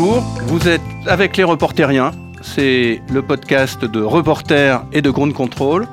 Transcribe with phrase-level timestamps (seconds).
[0.00, 2.12] Bonjour, vous êtes avec les reporteriens.
[2.40, 5.88] C'est le podcast de reporters et de ground control.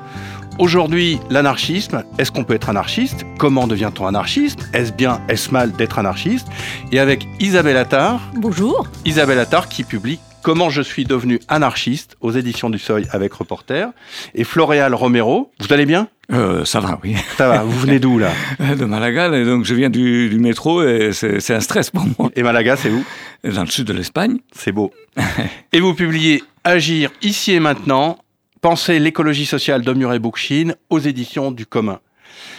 [0.60, 2.04] Aujourd'hui, l'anarchisme.
[2.16, 3.26] Est-ce qu'on peut être anarchiste?
[3.36, 4.60] Comment devient-on anarchiste?
[4.72, 6.46] Est-ce bien, est-ce mal d'être anarchiste?
[6.92, 8.20] Et avec Isabelle Attard.
[8.36, 8.86] Bonjour.
[9.04, 13.90] Isabelle Attard qui publie Comment je suis devenu anarchiste aux éditions du Seuil avec Reporter.
[14.36, 15.50] Et Floréal Romero.
[15.58, 16.06] Vous allez bien?
[16.32, 17.14] Euh, ça va, oui.
[17.36, 17.62] Ça va.
[17.62, 21.54] Vous venez d'où là De Malaga, et donc je viens du, du métro et c'est
[21.54, 22.30] un stress pour moi.
[22.34, 23.04] Et Malaga, c'est où
[23.44, 24.38] Dans le sud de l'Espagne.
[24.52, 24.92] C'est beau.
[25.72, 28.18] et vous publiez Agir ici et maintenant,
[28.60, 32.00] penser l'écologie sociale de Murray Bookchin aux éditions du commun.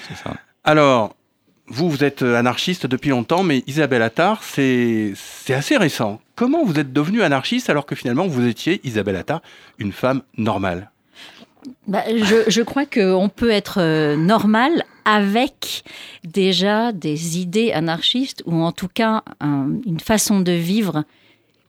[0.07, 0.33] C'est ça.
[0.63, 1.13] Alors,
[1.67, 5.13] vous, vous êtes anarchiste depuis longtemps, mais Isabelle Attard, c'est
[5.49, 6.21] assez récent.
[6.37, 9.41] Comment vous êtes devenue anarchiste alors que finalement vous étiez, Isabelle Attard,
[9.77, 10.89] une femme normale?
[11.87, 15.83] Bah, je, je, crois qu'on peut être euh, normal avec
[16.23, 21.03] déjà des idées anarchistes ou en tout cas un, une façon de vivre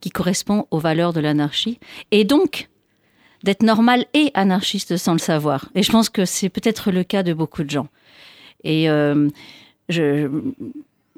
[0.00, 1.78] qui correspond aux valeurs de l'anarchie.
[2.10, 2.68] Et donc,
[3.42, 5.68] d'être normal et anarchiste sans le savoir.
[5.74, 7.88] Et je pense que c'est peut-être le cas de beaucoup de gens.
[8.64, 9.28] Et euh,
[9.88, 10.28] je,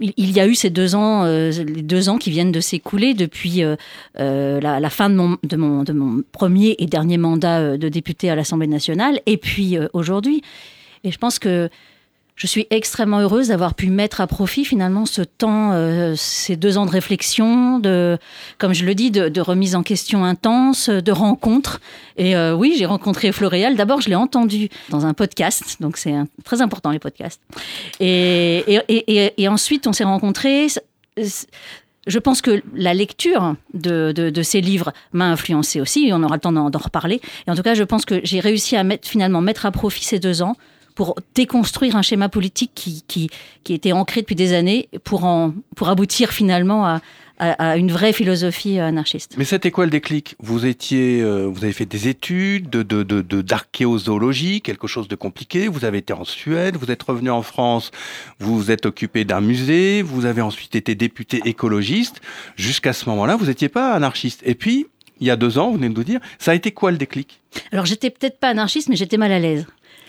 [0.01, 3.15] il y a eu ces deux ans, euh, les deux ans qui viennent de s'écouler
[3.15, 3.77] depuis euh,
[4.19, 7.77] euh, la, la, fin de mon, de, mon, de mon premier et dernier mandat euh,
[7.77, 10.43] de député à l'Assemblée nationale, et puis euh, aujourd'hui.
[11.05, 11.69] Et je pense que
[12.41, 16.79] je suis extrêmement heureuse d'avoir pu mettre à profit finalement ce temps, euh, ces deux
[16.79, 18.17] ans de réflexion, de,
[18.57, 21.83] comme je le dis, de, remise en question intense, de rencontres.
[22.17, 23.77] Et euh, oui, j'ai rencontré Floréal.
[23.77, 27.43] D'abord, je l'ai entendu dans un podcast, donc c'est très important les podcasts.
[28.01, 28.65] Et,
[29.47, 30.69] ensuite, on s'est rencontrés.
[32.07, 36.53] Je pense que la lecture de, ces livres m'a influencé aussi, on aura le temps
[36.53, 37.21] d'en reparler.
[37.47, 40.05] Et en tout cas, je pense que j'ai réussi à mettre, finalement mettre à profit
[40.05, 40.57] ces deux ans
[41.01, 43.31] pour déconstruire un schéma politique qui, qui,
[43.65, 47.01] qui était ancré depuis des années pour, en, pour aboutir finalement à,
[47.39, 49.37] à, à, une vraie philosophie anarchiste.
[49.39, 53.03] Mais c'était quoi le déclic Vous étiez, euh, vous avez fait des études de, de,
[53.03, 55.69] de, d'archéozoologie, quelque chose de compliqué.
[55.69, 57.93] Vous avez été en Suède, vous êtes revenu en France,
[58.39, 62.21] vous vous êtes occupé d'un musée, vous avez ensuite été député écologiste.
[62.57, 64.43] Jusqu'à ce moment-là, vous n'étiez pas anarchiste.
[64.45, 64.87] Et puis,
[65.19, 66.99] il y a deux ans, vous venez de nous dire, ça a été quoi le
[66.99, 67.41] déclic?
[67.73, 69.65] Alors, j'étais peut-être pas anarchiste, mais j'étais mal à l'aise.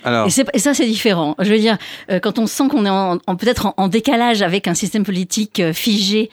[0.06, 1.35] Et, ça, c'est différent.
[1.39, 1.78] Je veux dire,
[2.09, 6.29] euh, quand on sent qu'on est peut-être en, décalage avec un système politique euh, figé,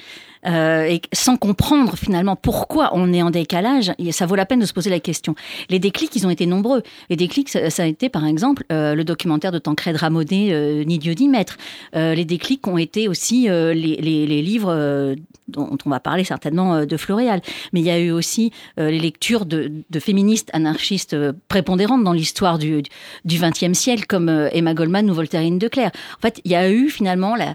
[0.46, 4.66] euh, et sans comprendre finalement pourquoi on est en décalage, ça vaut la peine de
[4.66, 5.34] se poser la question.
[5.68, 6.82] Les déclics, ils ont été nombreux.
[7.10, 11.14] Les déclics, ça, a été par exemple le documentaire de Tancred Ramonet, euh, Ni Dieu
[11.18, 11.56] ni maître.
[11.94, 15.16] Les déclics ont été aussi les, livres
[15.48, 17.40] dont on va parler certainement de Floréal.
[17.72, 21.16] Mais il y a eu aussi les lectures de, féministes anarchistes
[21.48, 22.82] prépondérantes dans l'histoire du
[23.26, 25.92] XXe siècle, comme Emma Goldman ou Voltairine de Clerc.
[26.18, 27.54] En fait, il y a eu finalement la,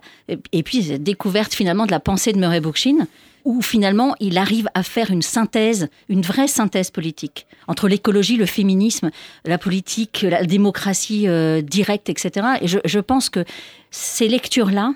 [0.51, 3.07] et puis cette découverte finalement de la pensée de Murray Bookchin,
[3.45, 8.45] où finalement il arrive à faire une synthèse, une vraie synthèse politique entre l'écologie, le
[8.45, 9.11] féminisme,
[9.45, 12.47] la politique, la démocratie euh, directe, etc.
[12.61, 13.43] Et je pense que
[13.91, 14.93] ces lectures-là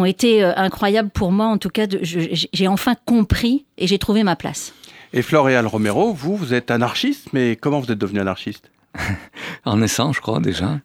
[0.00, 4.22] ont été euh, incroyables pour moi, en tout cas, j'ai enfin compris et j'ai trouvé
[4.22, 4.72] ma place.
[5.12, 8.70] Et Floréal Romero, vous, vous êtes anarchiste, mais comment vous êtes devenu anarchiste?
[9.64, 10.80] En naissant, je crois, déjà.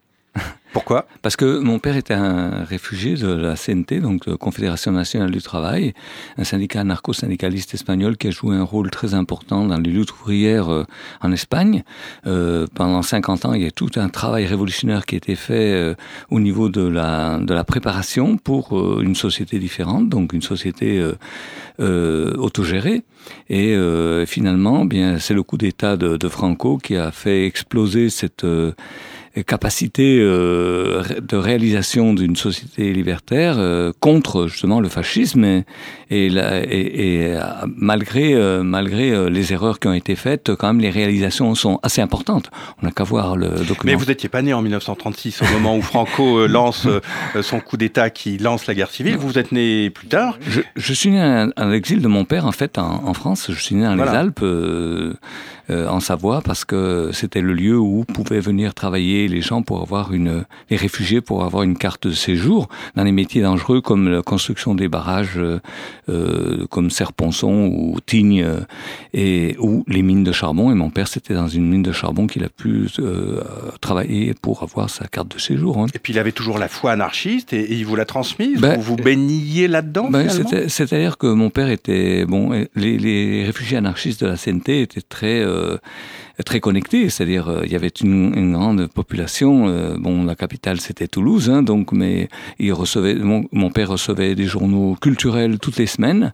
[0.73, 5.31] Pourquoi Parce que mon père était un réfugié de la CNT, donc de Confédération nationale
[5.31, 5.93] du travail,
[6.37, 10.69] un syndicat anarcho-syndicaliste espagnol qui a joué un rôle très important dans les luttes ouvrières
[10.69, 10.85] euh,
[11.21, 11.83] en Espagne.
[12.27, 15.73] Euh, pendant 50 ans, il y a tout un travail révolutionnaire qui a été fait
[15.73, 15.95] euh,
[16.29, 21.13] au niveau de la, préparation pour euh, une société différente, donc une société euh,
[21.79, 23.03] euh, autogérée.
[23.49, 23.75] Et
[24.25, 28.45] finalement, bien, c'est le coup d'État de, Franco qui a fait exploser cette
[29.41, 35.65] capacité euh, de réalisation d'une société libertaire euh, contre justement le fascisme et,
[36.09, 40.79] et, la, et, et malgré euh, malgré les erreurs qui ont été faites, quand même
[40.79, 42.49] les réalisations sont assez importantes.
[42.81, 43.83] On n'a qu'à voir le document.
[43.85, 46.87] Mais vous n'étiez pas né en 1936 au moment où Franco lance
[47.41, 49.17] son coup d'État qui lance la guerre civile.
[49.17, 50.37] Vous êtes né plus tard.
[50.47, 53.47] Je, je suis né à l'exil de mon père en fait en, en France.
[53.49, 54.11] Je suis né dans voilà.
[54.11, 54.39] les Alpes.
[54.41, 55.13] Euh,
[55.69, 59.81] euh, en Savoie parce que c'était le lieu où pouvaient venir travailler les gens pour
[59.81, 64.09] avoir une les réfugiés pour avoir une carte de séjour dans les métiers dangereux comme
[64.09, 65.59] la construction des barrages euh,
[66.09, 68.59] euh comme Serponçon ou Tignes euh,
[69.13, 72.27] et ou les mines de charbon et mon père c'était dans une mine de charbon
[72.27, 73.41] qu'il a pu euh,
[73.81, 75.85] travailler pour avoir sa carte de séjour hein.
[75.93, 78.75] et puis il avait toujours la foi anarchiste et, et il vous l'a transmise ben,
[78.75, 80.27] vous vous baigniez là-dedans ben,
[80.67, 84.81] c'est à dire que mon père était bon les, les réfugiés anarchistes de la CNT
[84.81, 85.77] étaient très euh,
[86.43, 89.67] très connectés, c'est-à-dire euh, il y avait une, une grande population.
[89.67, 94.35] Euh, bon, la capitale c'était Toulouse, hein, donc mais il recevait mon, mon père recevait
[94.35, 96.33] des journaux culturels toutes les semaines.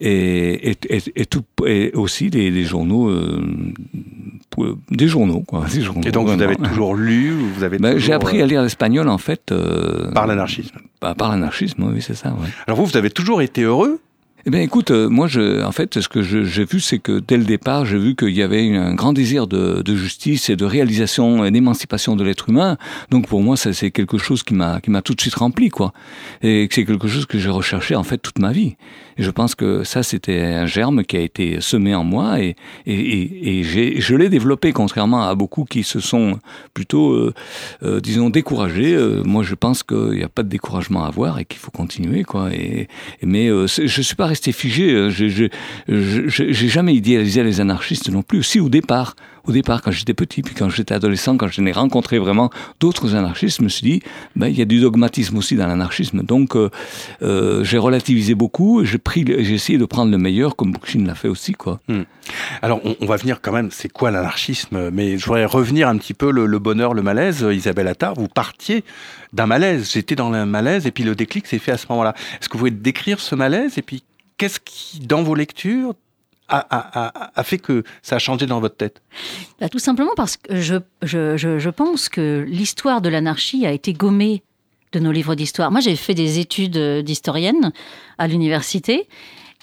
[0.00, 3.40] et, et, et, tout, et aussi des, des journaux, euh,
[4.90, 5.66] des journaux, quoi.
[5.72, 8.62] Des journaux, et donc vous avez toujours lu vous avez ben, J'ai appris à lire
[8.62, 9.54] l'espagnol, en fait.
[10.12, 12.30] Par l'anarchisme bah, Par l'anarchisme, oui, c'est ça.
[12.30, 12.48] Ouais.
[12.66, 14.00] Alors vous, vous avez toujours été heureux
[14.46, 17.38] eh bien, écoute, euh, moi, je, en fait, ce que j'ai vu, c'est que dès
[17.38, 20.66] le départ, j'ai vu qu'il y avait un grand désir de, de, justice et de
[20.66, 22.76] réalisation et d'émancipation de l'être humain.
[23.10, 25.94] Donc, pour moi, c'est quelque chose qui m'a qui m'a tout de suite rempli, quoi.
[26.42, 28.76] Et c'est quelque chose que j'ai recherché en fait toute ma vie.
[29.18, 32.56] Je pense que ça, c'était un germe qui a été semé en moi et
[32.86, 36.38] et, et, et je l'ai développé, contrairement à beaucoup qui se sont
[36.72, 37.34] plutôt, euh,
[37.82, 38.94] euh, disons, découragés.
[38.94, 41.70] Euh, moi, je pense qu'il n'y a pas de découragement à avoir et qu'il faut
[41.70, 42.50] continuer, quoi.
[43.22, 44.92] Mais euh, je suis pas resté figé.
[44.92, 48.42] Euh, j'ai jamais idéalisé les anarchistes non plus.
[48.42, 51.72] Si au départ, au départ, quand j'étais petit, puis quand j'étais adolescent, quand je n'ai
[51.72, 52.50] rencontré vraiment
[52.80, 54.02] d'autres anarchistes, je me suis dit,
[54.36, 56.22] ben, il y a du dogmatisme aussi dans l'anarchisme.
[56.22, 56.70] Donc, euh,
[57.22, 61.28] euh, j'ai relativisé beaucoup, j'ai j'ai essayé de prendre le meilleur, comme Bookchin l'a fait
[61.28, 61.80] aussi, quoi.
[61.88, 62.02] Hmm.
[62.62, 64.90] Alors, on, va venir quand même, c'est quoi l'anarchisme?
[64.90, 67.46] Mais je voudrais revenir un petit peu le, le bonheur, le malaise.
[67.50, 68.84] Isabelle Attard, vous partiez
[69.32, 69.90] d'un malaise.
[69.92, 72.14] J'étais dans un malaise, et puis le déclic s'est fait à ce moment-là.
[72.40, 74.02] Est-ce que vous pouvez décrire ce malaise, et puis
[74.38, 75.94] qu'est-ce qui, dans vos lectures,
[76.48, 79.02] a, fait que ça a changé dans votre tête
[79.60, 83.92] bah, Tout simplement parce que je, je, je, pense que l'histoire de l'anarchie a été
[83.92, 84.42] gommée
[84.92, 85.70] de nos livres d'histoire.
[85.70, 87.72] Moi, j'ai fait des études d'historienne
[88.18, 89.08] à l'université.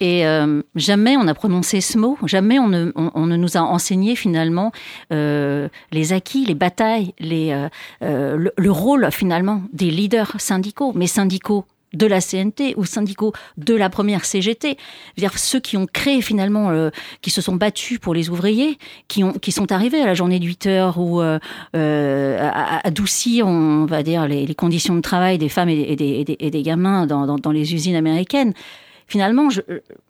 [0.02, 3.62] Et euh, jamais on a prononcé ce mot, jamais on ne, on, ne nous a
[3.62, 4.72] enseigné finalement
[5.14, 7.70] euh, les acquis, les batailles, les, euh,
[8.02, 13.34] euh le, le, rôle finalement des leaders syndicaux, mais syndicaux de la CNT ou syndicaux
[13.58, 14.78] de la première CGT,
[15.18, 16.90] dire ceux qui ont créé finalement, euh,
[17.22, 18.78] qui se sont battus pour les ouvriers,
[19.08, 21.40] qui ont, qui sont arrivés à la journée de 8 heures ou euh,
[21.76, 22.50] euh,
[22.84, 27.06] adoucir, on va dire, les, conditions de travail des femmes et des, et des, gamins
[27.08, 28.54] dans, dans, dans, les usines américaines.
[29.08, 29.50] Finalement,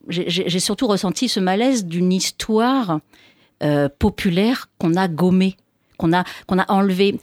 [0.07, 2.99] j'ai surtout ressenti ce malaise d'une histoire
[3.63, 5.55] euh, populaire qu'on a gommée,
[5.97, 7.19] qu'on a, qu'on a enlevée.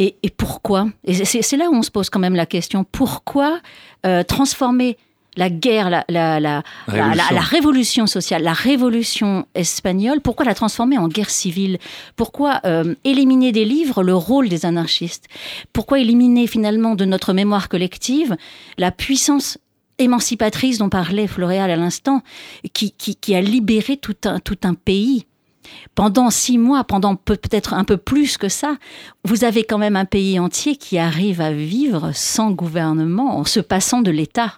[0.00, 0.88] Et, et pourquoi?
[1.04, 2.84] Et c'est là où on se pose quand même la question.
[2.84, 3.60] Pourquoi
[4.06, 4.96] euh, transformer
[5.36, 7.34] la guerre, la, la, la, révolution.
[7.34, 11.78] la, révolution sociale, la révolution espagnole, pourquoi la transformer en guerre civile?
[12.16, 15.26] Pourquoi euh, éliminer des livres le rôle des anarchistes?
[15.74, 18.36] Pourquoi éliminer finalement de notre mémoire collective
[18.78, 19.58] la puissance
[19.98, 22.22] émancipatrice dont parlait Floréal à l'instant,
[22.72, 25.26] qui, qui, qui, a libéré tout un, tout un pays?
[25.94, 28.76] Pendant six mois, pendant peut-être un peu plus que ça,
[29.24, 33.60] vous avez quand même un pays entier qui arrive à vivre sans gouvernement, en se
[33.60, 34.54] passant de l'État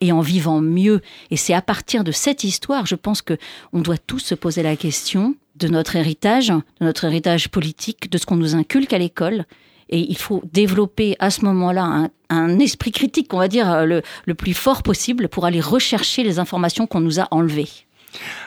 [0.00, 1.00] et en vivant mieux.
[1.30, 3.36] Et c'est à partir de cette histoire, je pense que
[3.72, 8.18] on doit tous se poser la question de notre héritage, de notre héritage politique, de
[8.18, 9.44] ce qu'on nous inculque à l'école.
[9.90, 14.52] Et il faut développer à ce moment-là un, esprit critique, on va dire, le plus
[14.52, 17.87] fort possible pour aller rechercher les informations qu'on nous a enlevées.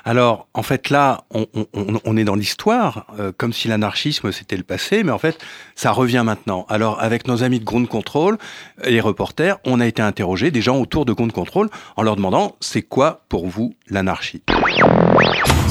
[0.06, 5.04] Alors, en fait, là, on, est dans l'histoire, euh, comme si l'anarchisme c'était le passé,
[5.04, 5.38] mais en fait,
[5.75, 6.66] ça revient maintenant.
[6.69, 8.38] Alors, avec nos amis de Ground Control,
[8.83, 12.56] les reporters, on a été interrogés des gens autour de Ground Control en leur demandant
[12.59, 14.42] c'est quoi pour vous l'anarchie?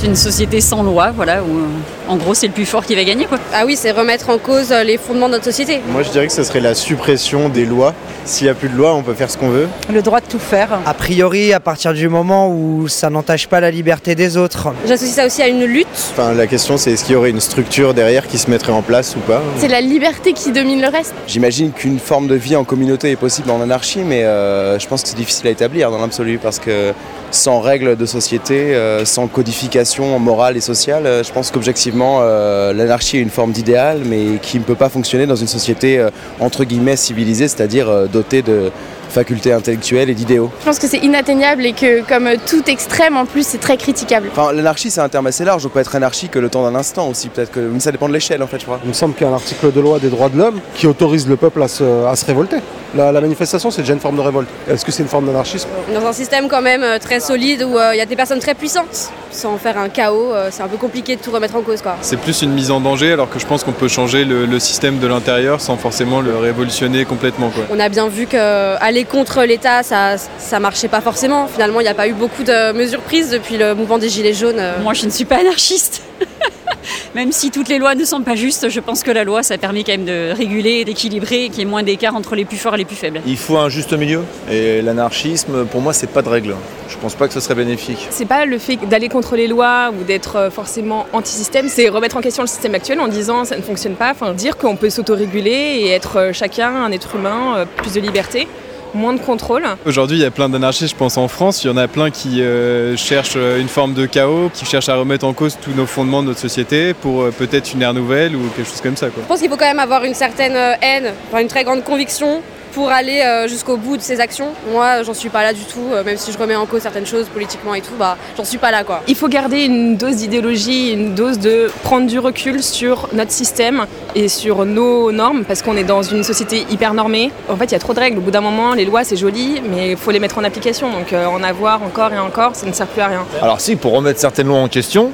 [0.01, 1.61] C'est une société sans loi, voilà, où
[2.09, 3.27] en gros c'est le plus fort qui va gagner.
[3.27, 3.39] Quoi.
[3.53, 5.81] Ah oui, c'est remettre en cause les fondements de notre société.
[5.93, 7.93] Moi je dirais que ce serait la suppression des lois.
[8.25, 9.69] S'il n'y a plus de loi, on peut faire ce qu'on veut.
[9.93, 10.79] Le droit de tout faire.
[10.87, 14.69] A priori, à partir du moment où ça n'entache pas la liberté des autres.
[14.87, 15.87] J'associe ça aussi à une lutte.
[16.13, 18.83] Enfin, la question c'est est-ce qu'il y aurait une structure derrière qui se mettrait en
[18.83, 19.43] place ou pas?
[19.59, 21.13] C'est la liberté qui domine le reste.
[21.27, 25.03] J'imagine qu'une forme de vie en communauté est possible en anarchie, mais euh, je pense
[25.03, 26.95] que c'est difficile à établir dans l'absolu parce que
[27.33, 32.73] sans règles de société, euh, sans codification morale et sociale, euh, je pense qu'objectivement, euh,
[32.73, 36.11] l'anarchie est une forme d'idéal, mais qui ne peut pas fonctionner dans une société euh,
[36.39, 38.71] entre guillemets civilisée, c'est-à-dire dotée de
[39.11, 40.51] facultés intellectuelles et d'idéaux.
[40.61, 44.29] Je pense que c'est inatteignable et que comme tout extrême en plus c'est très critiquable.
[44.33, 47.09] Enfin l'anarchie c'est un terme assez large, on peut être anarchique le temps d'un instant
[47.09, 48.81] aussi peut-être que mais ça dépend de l'échelle en fait je crois.
[48.85, 50.87] Il me semble qu'il y a un article de loi des droits de l'homme qui
[50.87, 52.57] autorise le peuple à se, à se révolter.
[52.95, 54.49] La, la, manifestation c'est déjà une forme de révolte.
[54.69, 55.69] Est-ce que c'est une forme d'anarchisme?
[55.95, 58.55] Dans un système quand même très solide où il euh, y a des personnes très
[58.55, 61.83] puissantes, sans faire un chaos, euh, c'est un peu compliqué de tout remettre en cause
[61.83, 61.97] quoi.
[62.01, 64.59] C'est plus une mise en danger alors que je pense qu'on peut changer le, le
[64.59, 67.65] système de l'intérieur sans forcément le révolutionner complètement quoi.
[67.71, 71.47] On a bien vu qu'aller contre l'État ça, ça marchait pas forcément.
[71.47, 74.35] Finalement, il n'y a pas eu beaucoup de mesures prises depuis le mouvement des Gilets
[74.35, 74.63] jaunes.
[74.83, 76.03] Moi, je ne suis pas anarchiste.
[77.15, 79.59] même si toutes les lois ne sont pas justes, je pense que la loi, ça
[79.59, 82.75] permet quand même de réguler, d'équilibrer, qu'il y ait moins d'écart entre les plus forts
[82.75, 83.21] et les plus faibles.
[83.27, 84.23] Il faut un juste milieu.
[84.51, 86.55] Et l'anarchisme, pour moi, c'est pas de règle.
[86.89, 88.07] Je pense pas que ce serait bénéfique.
[88.11, 92.21] C'est pas le fait d'aller contre les lois ou d'être forcément anti-système, c'est remettre en
[92.21, 95.51] question le système actuel en disant ça ne fonctionne pas, enfin dire qu'on peut s'autoréguler
[95.51, 98.49] et être chacun un être humain, plus de liberté
[98.95, 99.65] moins de contrôle.
[99.87, 102.11] Aujourd'hui, il y a plein d'anarchistes, je pense en France, il y en a plein
[102.11, 105.87] qui euh, cherchent une forme de chaos, qui cherchent à remettre en cause tous nos
[105.87, 109.09] fondements de notre société pour euh, peut-être une ère nouvelle ou quelque chose comme ça.
[109.09, 109.23] Quoi.
[109.23, 111.85] Je pense qu'il faut quand même avoir une certaine euh, haine, enfin une très grande
[111.85, 112.43] conviction
[112.73, 114.49] pour aller euh, jusqu'au bout de ses actions.
[114.73, 117.07] Moi, j'en suis pas là du tout, euh, même si je remets en cause certaines
[117.07, 119.03] choses politiquement et tout, bah, j'en suis pas là quoi.
[119.09, 123.87] Il faut garder une dose d'idéologie, une dose de prendre du recul sur notre système
[124.15, 127.31] et sur nos normes, parce qu'on est dans une société hyper normée.
[127.49, 128.19] En fait, il y a trop de règles.
[128.19, 130.91] Au bout d'un moment, les lois, c'est joli, mais il faut les mettre en application.
[130.91, 133.25] Donc euh, en avoir encore et encore, ça ne sert plus à rien.
[133.43, 135.11] Alors si, pour remettre certaines lois en question,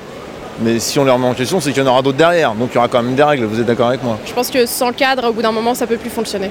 [0.61, 2.55] mais si on les remet en question, c'est qu'il y en aura d'autres derrière.
[2.55, 4.19] Donc il y aura quand même des règles, vous êtes d'accord avec moi?
[4.25, 6.51] Je pense que sans cadre, au bout d'un moment, ça peut plus fonctionner.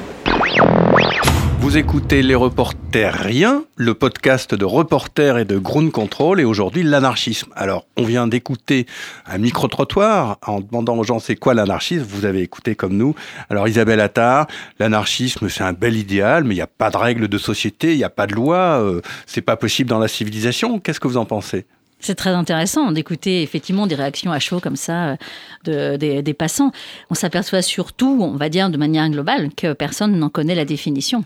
[1.59, 6.83] Vous écoutez Les Reporters Rien, le podcast de reporters et de ground control, et aujourd'hui
[6.83, 7.51] l'anarchisme.
[7.55, 8.85] Alors, on vient d'écouter
[9.25, 12.05] un micro-trottoir en demandant aux gens c'est quoi l'anarchisme?
[12.07, 13.15] Vous avez écouté comme nous.
[13.49, 14.47] Alors, Isabelle Attard,
[14.79, 17.97] l'anarchisme c'est un bel idéal, mais il n'y a pas de règles de société, il
[17.97, 20.79] n'y a pas de loi, euh, c'est pas possible dans la civilisation.
[20.79, 21.65] Qu'est-ce que vous en pensez?
[21.99, 25.15] C'est très intéressant d'écouter effectivement des réactions à chaud comme ça euh,
[25.63, 26.71] de, des, des passants.
[27.09, 31.23] On s'aperçoit surtout, on va dire de manière globale, que personne n'en connaît la définition.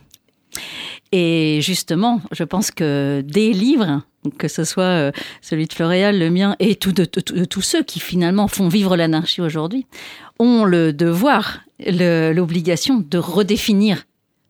[1.11, 4.03] Et justement, je pense que des livres,
[4.37, 5.11] que ce soit euh,
[5.41, 9.85] celui de Floréal, le mien, et de, tous ceux qui finalement font vivre l'anarchie aujourd'hui,
[10.37, 14.05] ont le devoir, l'obligation de redéfinir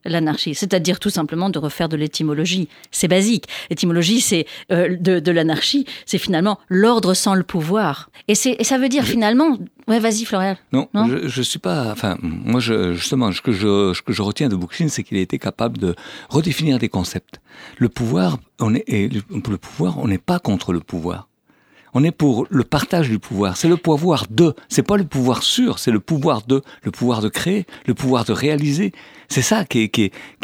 [0.06, 2.70] l'anarchie, c'est-à-dire tout simplement de refaire de l'étymologie.
[2.92, 3.46] C'est basique.
[3.70, 8.10] L'étymologie, c'est euh, de, de l'anarchie, c'est finalement l'ordre sans le pouvoir.
[8.28, 10.58] Et, ça veut dire finalement, ouais, vas-y Floréal.
[10.72, 11.92] Non, Non je, je suis pas.
[11.92, 15.18] Enfin, moi, je, justement, ce que je, ce que je retiens de Bookchin, c'est qu'il
[15.18, 15.96] a été capable de
[16.30, 17.42] redéfinir des concepts.
[17.78, 21.30] Le pouvoir, on est, et le, le pouvoir, on n'est pas contre le pouvoir.
[21.94, 23.58] On est pour le partage du pouvoir.
[23.58, 24.54] C'est le pouvoir de.
[24.68, 26.62] C'est pas le pouvoir sur, c'est le pouvoir de.
[26.84, 28.92] Le pouvoir de créer, le pouvoir de réaliser.
[29.30, 29.92] C'est ça qui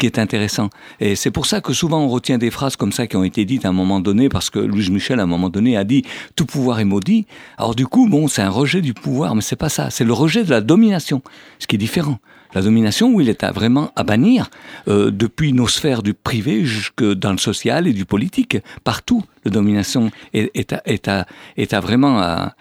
[0.00, 0.70] est, intéressant.
[1.00, 3.44] Et c'est pour ça que souvent on retient des phrases comme ça qui ont été
[3.44, 6.04] dites à un moment donné, parce que Louise Michel, à un moment donné, a dit
[6.36, 7.26] tout pouvoir est maudit.
[7.58, 9.90] Alors du coup, bon, c'est un rejet du pouvoir, mais c'est pas ça.
[9.90, 11.20] C'est le rejet de la domination,
[11.58, 12.20] ce qui est différent.
[12.54, 14.50] La domination, où il est à vraiment à bannir,
[14.86, 19.50] euh, depuis nos sphères du privé jusque dans le social et du politique, partout, la
[19.50, 21.26] domination est, à,
[21.56, 22.54] est à vraiment à,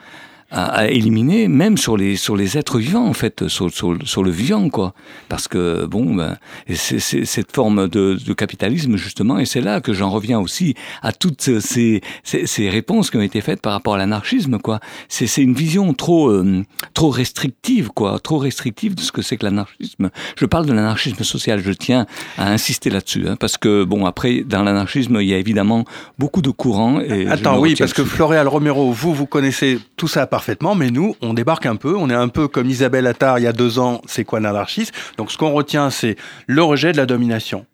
[0.51, 4.23] à, à éliminer, même sur les, sur les êtres vivants, en fait, sur, sur, sur
[4.23, 4.93] le vivant, quoi.
[5.29, 6.37] Parce que, bon, ben,
[6.73, 11.11] c'est cette forme de, de capitalisme, justement, et c'est là que j'en reviens aussi à
[11.11, 14.79] toutes ces, ces, ces réponses qui ont été faites par rapport à l'anarchisme, quoi.
[15.09, 19.35] C'est c'est une vision trop, euh, trop restrictive, quoi, trop restrictive de ce que c'est
[19.37, 20.09] que l'anarchisme.
[20.37, 22.05] Je parle de l'anarchisme social, je tiens
[22.37, 25.83] à insister là-dessus, hein, parce que, bon, après, dans l'anarchisme, il y a évidemment
[26.17, 27.01] beaucoup de courants.
[27.01, 28.03] Et Attends, oui, parce que.
[28.05, 31.95] Floréal Romero, vous, vous connaissez tout ça parfaitement, mais nous, on débarque un peu.
[31.95, 34.93] On est un peu comme Isabelle Attard il y a deux ans, c'est quoi l'anarchisme
[35.15, 37.65] Donc, ce qu'on retient, c'est le rejet de la domination.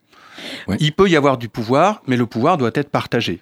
[0.80, 3.42] Il peut y avoir du pouvoir, mais le pouvoir doit être partagé.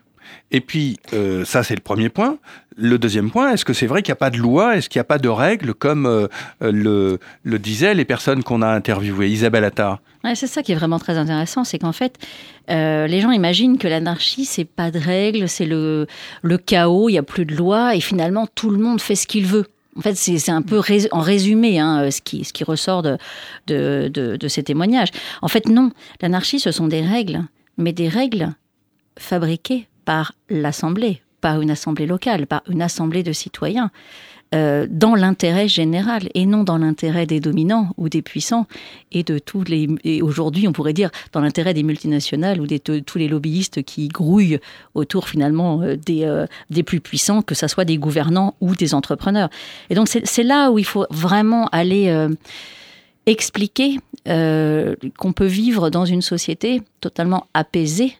[0.51, 2.37] Et puis, euh, ça, c'est le premier point.
[2.75, 4.77] Le deuxième point, est-ce que c'est vrai qu'il n'y a pas de loi?
[4.77, 6.27] Est-ce qu'il n'y a pas de règles, comme euh,
[6.61, 7.19] le,
[7.59, 9.99] disaient les personnes qu'on a interviewées Isabelle Attard
[10.35, 12.17] c'est ça qui est vraiment très intéressant, c'est qu'en fait,
[12.69, 16.07] euh, les gens imaginent que l'anarchie, c'est pas de règles, c'est le,
[16.65, 19.45] chaos, il y a plus de loi, et finalement, tout le monde fait ce qu'il
[19.45, 19.65] veut.
[19.97, 20.81] En fait, c'est un peu
[21.11, 23.01] en résumé hein, ce, qui, ressort
[23.67, 25.09] de ces témoignages.
[25.41, 27.43] En fait, non, l'anarchie, ce sont des règles,
[27.77, 28.53] mais des règles
[29.17, 33.91] fabriquées par l'Assemblée, par une assemblée locale, par une assemblée de citoyens,
[34.55, 38.65] euh, dans l'intérêt général et non dans l'intérêt des dominants ou des puissants
[39.11, 39.87] et de tous les.
[40.03, 44.07] Et aujourd'hui, on pourrait dire dans l'intérêt des multinationales ou de tous les lobbyistes qui
[44.07, 44.57] grouillent
[44.95, 48.95] autour finalement euh, des, euh, des plus puissants, que ce soit des gouvernants ou des
[48.95, 49.51] entrepreneurs.
[49.91, 52.27] Et donc, c'est là où il faut vraiment aller.
[53.27, 58.17] expliquer qu'on peut vivre dans une société totalement apaisée,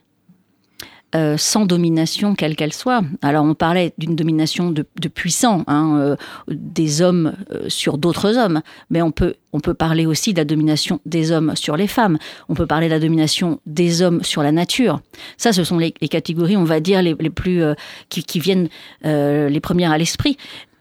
[1.16, 3.02] euh, sans domination quelle qu'elle soit.
[3.20, 6.16] Alors on parlait d'une domination de, puissants, hein, euh,
[6.48, 10.44] des hommes euh, sur d'autres hommes, mais on peut, on peut parler aussi de la
[10.44, 12.16] domination des hommes sur les femmes,
[12.48, 15.00] on peut parler de la domination des hommes sur la nature.
[15.36, 17.62] Ça, ce sont les, catégories, on va dire, les, les plus,
[18.08, 18.68] qui, viennent
[19.02, 20.36] les premières à l'esprit.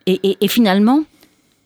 [0.06, 1.04] Et finalement,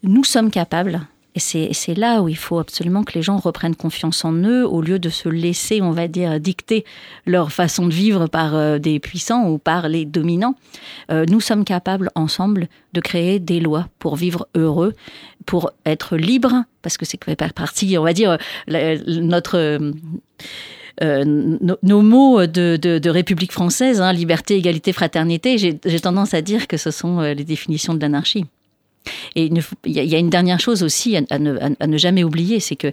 [0.03, 1.01] nous sommes capables,
[1.35, 4.81] et c'est là où il faut absolument que les gens reprennent confiance en eux, au
[4.81, 6.85] lieu de se laisser, on va dire, dicter
[7.25, 10.55] leur façon de vivre par euh, des puissants ou par les dominants.
[11.11, 14.93] Euh, nous sommes capables ensemble de créer des lois pour vivre heureux,
[15.47, 17.17] pour être libre, parce que c'est
[17.53, 18.37] partie, on va dire,
[18.67, 19.57] notre...
[19.57, 19.91] euh,
[21.01, 26.77] euh, nos, mots de, République française, hein, liberté, égalité, fraternité, j'ai tendance à dire que
[26.77, 28.45] ce sont les définitions de l'anarchie.
[29.35, 29.45] Et
[29.85, 32.91] il y, a- une dernière chose aussi à ne jamais oublier, c'est que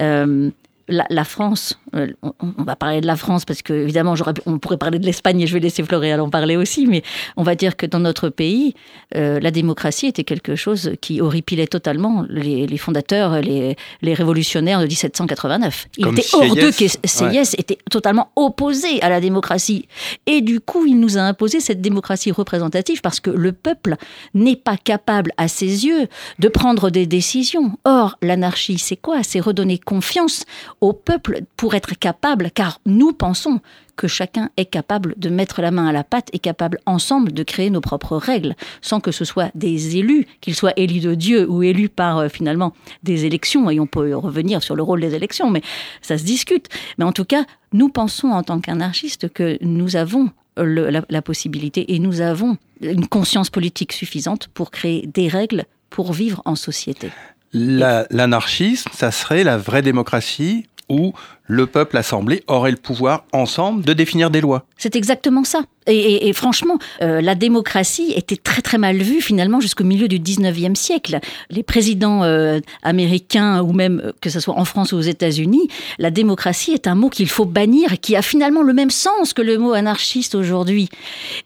[0.00, 0.50] euh,
[0.90, 4.14] la, la France euh, on, va parler de la France parce que évidemment
[4.46, 7.02] on pourrait parler de l'Espagne et je vais laisser Floréal en parler aussi, mais
[7.36, 8.74] on va dire que dans notre pays,
[9.16, 15.88] euh, la démocratie était quelque chose qui horripilait totalement les, fondateurs, les, révolutionnaires de 1789.
[15.96, 19.88] Il était hors d'eux que était totalement opposé à la démocratie.
[20.26, 23.96] Et du coup, il nous a imposé cette démocratie représentative parce que le peuple
[24.34, 26.06] n'est pas capable à ses yeux
[26.38, 27.72] de prendre des décisions.
[27.84, 29.22] Or, l'anarchie, c'est quoi?
[29.22, 30.44] C'est redonner confiance
[30.80, 33.60] au peuple pour être capable, car nous pensons
[33.96, 37.42] que chacun est capable de mettre la main à la pâte et capable ensemble de
[37.42, 41.48] créer nos propres règles, sans que ce soit des élus, qu'ils soient élus de Dieu
[41.50, 42.72] ou élus par euh, finalement
[43.02, 45.62] des élections, et on peut revenir sur le rôle des élections, mais
[46.00, 46.68] ça se discute.
[46.96, 51.94] Mais en tout cas, nous pensons en tant qu'anarchistes que nous avons la, la possibilité
[51.94, 57.10] et nous avons une conscience politique suffisante pour créer des règles pour vivre en société.
[57.52, 61.12] L'anarchisme, ça serait la vraie démocratie où
[61.46, 64.64] le peuple assemblé aurait le pouvoir ensemble de définir des lois.
[64.76, 65.62] C'est exactement ça.
[65.86, 70.74] Et, franchement, euh, la démocratie était très très mal vue finalement jusqu'au milieu du 19e
[70.74, 71.18] siècle.
[71.48, 75.68] Les présidents euh, américains ou même euh, que ce soit en France ou aux États-Unis,
[75.98, 79.32] la démocratie est un mot qu'il faut bannir et qui a finalement le même sens
[79.32, 80.88] que le mot anarchiste aujourd'hui.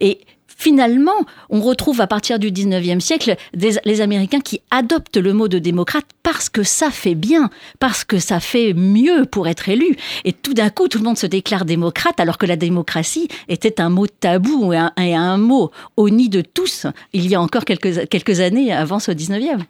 [0.01, 0.21] Et
[0.57, 1.13] finalement,
[1.51, 6.07] on retrouve à partir du 19e siècle les Américains qui adoptent le mot de démocrate
[6.23, 9.97] parce que ça fait bien, parce que ça fait mieux pour être élu.
[10.25, 13.81] Et tout d'un coup, tout le monde se déclare démocrate alors que la démocratie était
[13.81, 18.09] un mot tabou et un, mot au nid de tous il y a encore quelques,
[18.09, 19.61] quelques années avant ce 19e.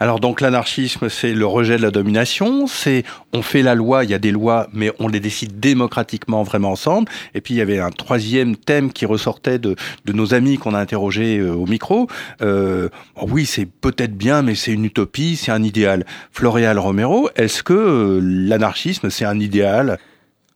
[0.00, 4.10] Alors donc l'anarchisme, c'est le rejet de la domination, c'est on fait la loi, il
[4.10, 7.10] y a des lois, mais on les décide démocratiquement vraiment ensemble.
[7.34, 9.74] Et puis il y avait un troisième thème qui ressortait de,
[10.04, 12.08] de nos amis qu'on a interrogés euh, au micro.
[12.42, 12.88] Euh,
[13.22, 16.04] oui, c'est peut-être bien, mais c'est une utopie, c'est un idéal.
[16.32, 19.98] Floréal Romero, est-ce que euh, l'anarchisme, c'est un idéal?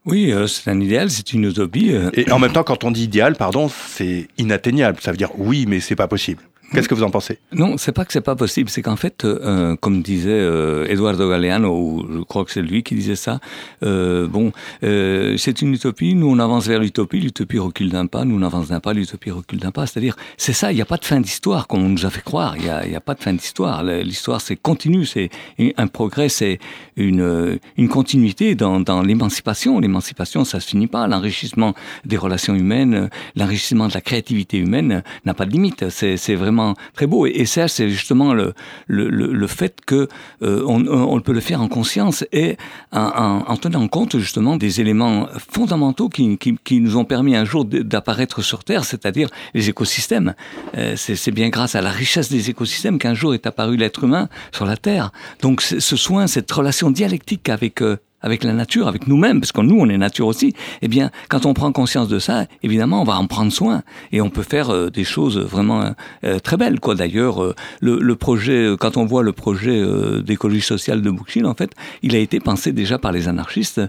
[0.04, 1.92] Oui, c'est un idéal, c'est une utopie.
[2.14, 4.98] Et en même temps, quand on dit idéal, pardon, c'est inatteignable.
[5.00, 6.42] Ça veut dire oui, mais c'est pas possible.
[6.72, 7.38] Qu'est-ce que vous en pensez?
[7.52, 11.28] Non, c'est pas que c'est pas possible, c'est qu'en fait, euh, comme disait euh, Eduardo
[11.28, 13.40] Galeano, ou je crois que c'est lui qui disait ça,
[13.82, 18.24] euh, bon, euh, c'est une utopie, nous on avance vers l'utopie, l'utopie recule d'un pas,
[18.24, 19.86] nous on avance d'un pas, l'utopie recule d'un pas.
[19.86, 22.22] C'est-à-dire, c'est ça, il n'y a pas de fin d'histoire, comme on nous a fait
[22.22, 23.82] croire, il n'y a, pas de fin d'histoire.
[23.82, 25.30] L'histoire, c'est continu, c'est
[25.76, 26.58] un progrès, c'est
[26.96, 29.78] une, une continuité dans, dans l'émancipation.
[29.78, 31.06] L'émancipation, ça se finit pas.
[31.06, 35.88] L'enrichissement des relations humaines, l'enrichissement de la créativité humaine n'a pas de limite.
[35.90, 36.61] C'est vraiment
[36.94, 37.26] très beau.
[37.26, 38.54] Et, ça, c'est justement le,
[38.86, 40.08] le, le, fait que
[40.42, 42.56] euh, on, on, peut le faire en conscience et
[42.92, 47.44] en, en, tenant compte justement des éléments fondamentaux qui, qui, qui nous ont permis un
[47.44, 50.34] jour d'apparaître sur Terre, c'est-à-dire les écosystèmes.
[50.76, 54.28] Euh, c'est bien grâce à la richesse des écosystèmes qu'un jour est apparu l'être humain
[54.52, 55.12] sur la Terre.
[55.40, 59.60] Donc ce soin, cette relation dialectique avec euh, avec la nature, avec nous-mêmes, parce que
[59.60, 63.04] nous, on est nature aussi, eh bien, quand on prend conscience de ça, évidemment, on
[63.04, 63.82] va en prendre soin
[64.12, 66.80] et on peut faire euh, des choses vraiment euh, très belles.
[66.80, 66.94] Quoi.
[66.94, 69.82] D'ailleurs, euh, le, le, projet, quand on voit le projet
[70.22, 73.80] d'écologie sociale de Bookchill, en fait, il a été pensé déjà par les anarchistes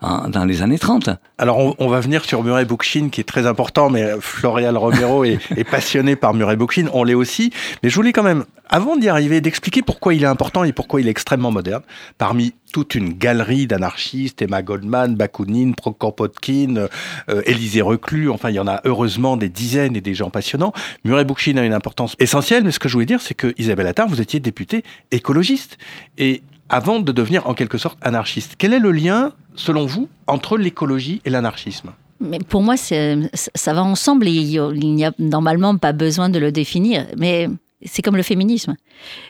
[0.00, 1.10] dans les années 30.
[1.38, 5.24] Alors, on, on va venir sur Murray Bookchin, qui est très important, mais Florial Romero
[5.24, 7.52] est, est, passionné par Murray Bookchin, on l'est aussi.
[7.82, 11.02] Mais je voulais quand même, avant d'y arriver, d'expliquer pourquoi il est important et pourquoi
[11.02, 11.82] il est extrêmement moderne.
[12.16, 16.88] Parmi toute une galerie d'anarchistes, Emma Goldman, Bakounine, Prokopotkin,
[17.28, 20.72] euh, Élisée Reclus, enfin il y en a heureusement des dizaines et des gens passionnants.
[21.04, 23.86] Murray Bookchin a une importance essentielle, mais ce que je voulais dire, c'est que Isabelle
[23.86, 25.76] Attard, vous étiez députée écologiste.
[26.16, 30.56] Et avant de devenir en quelque sorte anarchiste, quel est le lien, selon vous, entre
[30.56, 31.92] l'écologie et l'anarchisme?
[32.20, 36.52] Mais pour moi, ça va ensemble et il n'y a normalement pas besoin de le
[36.52, 37.06] définir.
[37.18, 37.48] Mais
[37.84, 38.76] c'est comme le féminisme.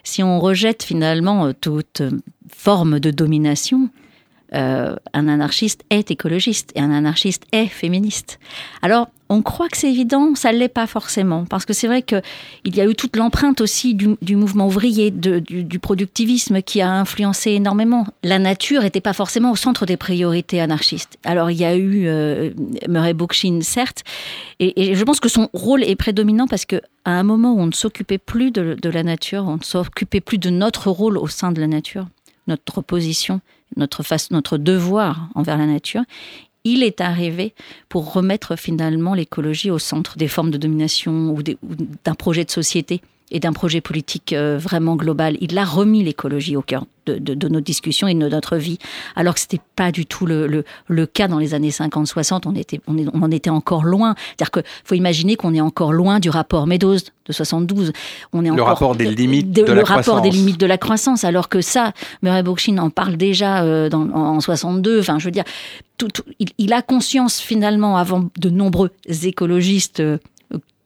[0.04, 2.10] Si on rejette finalement euh, toute euh,
[2.48, 3.90] forme de domination,
[4.54, 8.38] euh, un anarchiste est écologiste et un anarchiste est féministe.
[8.82, 12.02] Alors, on croit que c'est évident, ça ne l'est pas forcément, parce que c'est vrai
[12.02, 12.22] qu'il
[12.66, 18.06] y a eu toute l'empreinte aussi du, mouvement ouvrier, du, productivisme qui a influencé énormément.
[18.22, 21.18] La nature n'était pas forcément au centre des priorités anarchistes.
[21.24, 22.50] Alors il y a eu euh,
[22.88, 24.04] Murray Bookchin, certes,
[24.60, 27.72] et, je pense que son rôle est prédominant parce qu'à un moment où on ne
[27.72, 31.52] s'occupait plus de, de la nature, on ne s'occupait plus de notre rôle au sein
[31.52, 32.06] de la nature,
[32.46, 33.40] notre position
[33.76, 36.02] notre, face, notre devoir envers la nature,
[36.64, 37.54] il est arrivé
[37.88, 43.00] pour remettre finalement l'écologie au centre des formes de domination ou d'un projet de société.
[43.32, 45.36] Et d'un projet politique euh, vraiment global.
[45.40, 48.78] Il a remis l'écologie au cœur de, de, nos discussions et de notre vie,
[49.16, 52.42] alors que c'était pas du tout le, le, le, cas dans les années 50-60.
[52.46, 54.14] On était, on, on, en était encore loin.
[54.28, 57.92] C'est-à-dire qu'il faut imaginer qu'on est encore loin du rapport Meadows de 72.
[58.32, 60.78] On est le encore, rapport des limites de, de le rapport des limites de la
[60.78, 61.92] croissance, alors que ça,
[62.22, 65.00] Murray Bookchin en parle déjà euh, dans, en, en 62.
[65.00, 65.44] Enfin, je veux dire,
[65.98, 68.90] tout, tout, il, il, a conscience finalement, avant de nombreux
[69.24, 70.18] écologistes euh,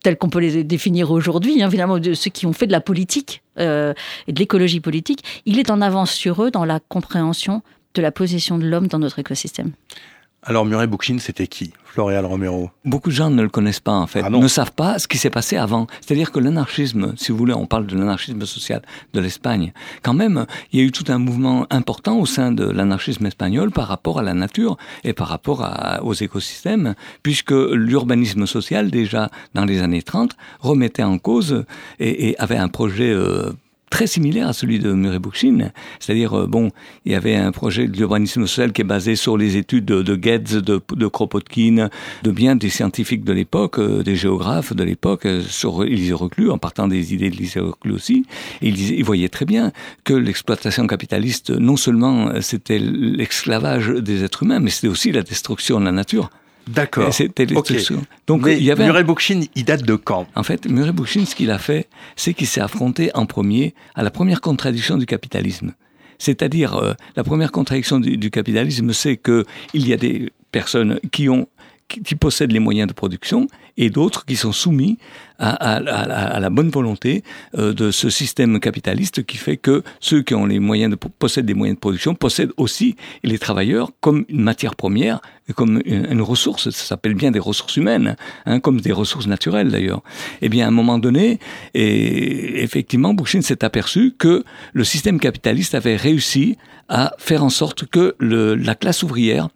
[0.06, 2.80] tels qu'on peut les définir aujourd'hui, hein, finalement, de ceux qui ont fait de la
[2.80, 3.92] politique euh,
[4.28, 7.60] et de l'écologie politique, il est en avance sur eux dans la compréhension
[7.94, 9.72] de la position de l'homme dans notre écosystème.
[10.48, 11.72] Alors Murray Bookchin, c'était qui?
[11.86, 15.00] Floréal Romero Beaucoup de gens ne le connaissent pas en fait, ah ne savent pas
[15.00, 15.88] ce qui s'est passé avant.
[16.00, 18.82] C'est-à-dire que l'anarchisme, si vous voulez, on parle de l'anarchisme social
[19.12, 19.72] de l'Espagne.
[20.02, 23.72] Quand même, il y a eu tout un mouvement important au sein de l'anarchisme espagnol
[23.72, 29.30] par rapport à la nature et par rapport à, aux écosystèmes, puisque l'urbanisme social, déjà
[29.54, 31.64] dans les années 30, remettait en cause
[31.98, 33.52] et, et avait un projet euh,
[33.90, 35.70] très similaire à celui de Murray Bookchin.
[36.00, 36.70] C'est-à-dire, euh, bon,
[37.04, 40.02] il y avait un projet de l'urbanisme social qui est basé sur les études de,
[40.02, 41.88] de de, Kropotkin,
[42.22, 46.50] de bien des scientifiques de l'époque, euh, des géographes de l'époque, euh, sur Élisée Reclus,
[46.50, 48.26] en partant des idées de Élisée Reclus aussi.
[48.60, 49.72] Et il, il voyait très bien
[50.04, 55.80] que l'exploitation capitaliste, non seulement c'était l'esclavage des êtres humains, mais c'était aussi la destruction
[55.80, 56.30] de la nature.
[56.66, 57.12] D'accord.
[57.14, 57.78] C'était okay.
[58.26, 60.26] Donc Mais il y avait Murray Bookchin, il date de quand?
[60.34, 64.02] En fait, Murray Bookchin, ce qu'il a fait, c'est qu'il s'est affronté en premier à
[64.02, 65.74] la première contradiction du capitalisme.
[66.18, 70.98] C'est-à-dire, euh, la première contradiction du, du capitalisme, c'est que il y a des personnes
[71.12, 71.46] qui ont
[71.88, 74.98] qui, qui possèdent les moyens de production et d'autres qui sont soumis
[75.38, 75.80] à,
[76.40, 77.22] la bonne volonté
[77.58, 81.44] euh, de ce système capitaliste qui fait que ceux qui ont les moyens de possèdent
[81.44, 85.20] des moyens de production possèdent aussi les travailleurs comme une matière première,
[85.54, 86.70] comme une, ressource.
[86.70, 90.02] Ça s'appelle bien des ressources humaines, hein, comme des ressources naturelles d'ailleurs.
[90.40, 91.38] Eh bien, à un moment donné,
[91.74, 96.56] et effectivement, Bookchin s'est aperçu que le système capitaliste avait réussi
[96.88, 99.48] à faire en sorte que la classe ouvrière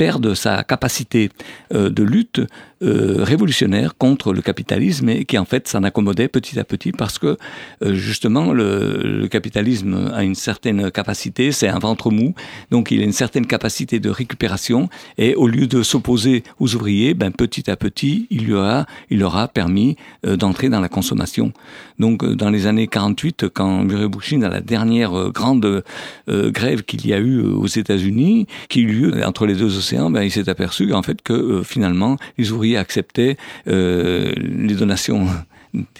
[0.00, 1.28] perde sa capacité
[1.74, 2.40] euh, de lutte
[2.82, 7.18] euh, révolutionnaire contre le capitalisme et qui en fait s'en accommodait petit à petit parce
[7.18, 7.36] que
[7.84, 12.34] euh, justement le, capitalisme a une certaine capacité, c'est un ventre mou,
[12.70, 14.88] donc il a une certaine capacité de récupération
[15.18, 19.22] et au lieu de s'opposer aux ouvriers, ben, petit à petit il lui aura, il
[19.24, 21.52] aura permis euh, d'entrer dans la consommation.
[21.98, 25.84] Donc dans les années 48, quand Murray Bookchin a la dernière grande
[26.26, 30.22] grève qu'il y a eu aux États-Unis, qui eut lieu entre les deux océans, ben,
[30.22, 33.36] il s'est aperçu en fait que finalement les ouvriers acceptaient
[33.68, 35.26] euh, les donations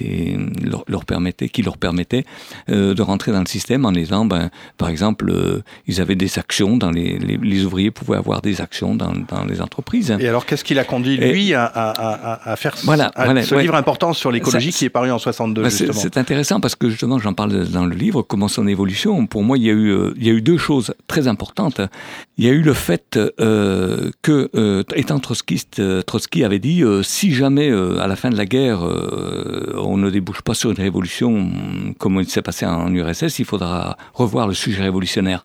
[0.01, 2.25] des, leur, leur, permettait, qui leur permettait
[2.69, 6.39] euh, de rentrer dans le système en disant, ben, par exemple, euh, ils avaient des
[6.39, 10.15] actions, dans les, les, les, ouvriers pouvaient avoir des actions dans, dans les entreprises.
[10.19, 13.55] Et alors, qu'est-ce qui l'a conduit, lui, à, à, à, faire voilà, à voilà, ce
[13.55, 13.63] ouais.
[13.63, 17.19] livre important sur l'écologie qui est paru en 62 ben C'est intéressant parce que justement,
[17.19, 19.27] j'en parle dans le livre, comment son évolution.
[19.27, 21.81] Pour moi, il y a eu, il y a eu deux choses très importantes.
[22.41, 27.35] Il y a eu le fait euh, que, euh, étant trotskiste, Trotsky avait dit, si
[27.35, 31.51] jamais à la fin de la guerre, on ne débouche pas sur une révolution
[31.99, 35.45] comme il s'est passé en URSS, il faudra revoir le sujet révolutionnaire.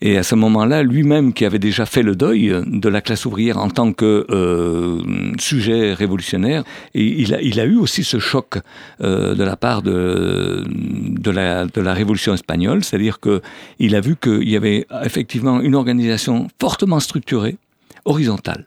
[0.00, 3.58] Et à ce moment-là, lui-même qui avait déjà fait le deuil de la classe ouvrière
[3.58, 5.02] en tant que euh,
[5.38, 6.62] sujet révolutionnaire,
[6.94, 8.58] il, a, eu aussi ce choc
[9.00, 14.16] euh, de la part de, de, la, de la révolution espagnole, c'est-à-dire qu'il a vu
[14.16, 17.56] qu'il y avait effectivement une organisation fortement structurée,
[18.04, 18.66] horizontale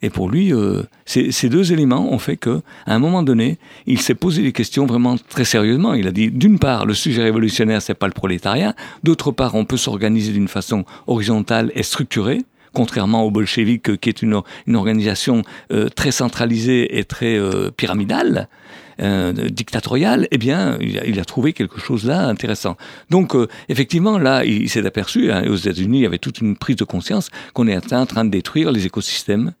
[0.00, 4.00] et pour lui, euh, ces deux éléments ont fait que, à un moment donné, il
[4.00, 5.94] s'est posé des questions vraiment très sérieusement.
[5.94, 8.74] Il a dit, d'une part, le sujet révolutionnaire, c'est pas le prolétariat.
[9.02, 14.22] D'autre part, on peut s'organiser d'une façon horizontale et structurée contrairement aux bolcheviques, qui est
[14.22, 18.46] une, une organisation euh, très centralisée et très euh, pyramidale,
[19.00, 22.76] euh, dictatoriale, eh bien, il a, il a, trouvé quelque chose là intéressant.
[23.10, 26.40] Donc, euh, effectivement, là, il, il s'est aperçu, hein, aux États-Unis, il y avait toute
[26.40, 29.54] une prise de conscience qu'on est en train de détruire les écosystèmes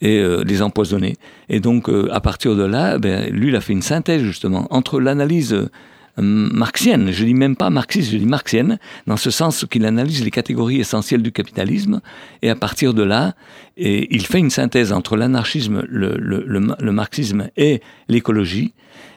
[0.00, 1.16] et euh, les empoisonner.
[1.48, 4.66] Et donc, euh, à partir de là, ben, lui, il a fait une synthèse justement
[4.70, 5.68] entre l'analyse euh,
[6.16, 10.30] marxienne, je dis même pas marxiste, je dis marxienne, dans ce sens qu'il analyse les
[10.30, 12.00] catégories essentielles du capitalisme,
[12.42, 13.34] et à partir de là,
[13.76, 18.74] il fait une synthèse entre l'anarchisme, le, marxisme et l'écologie,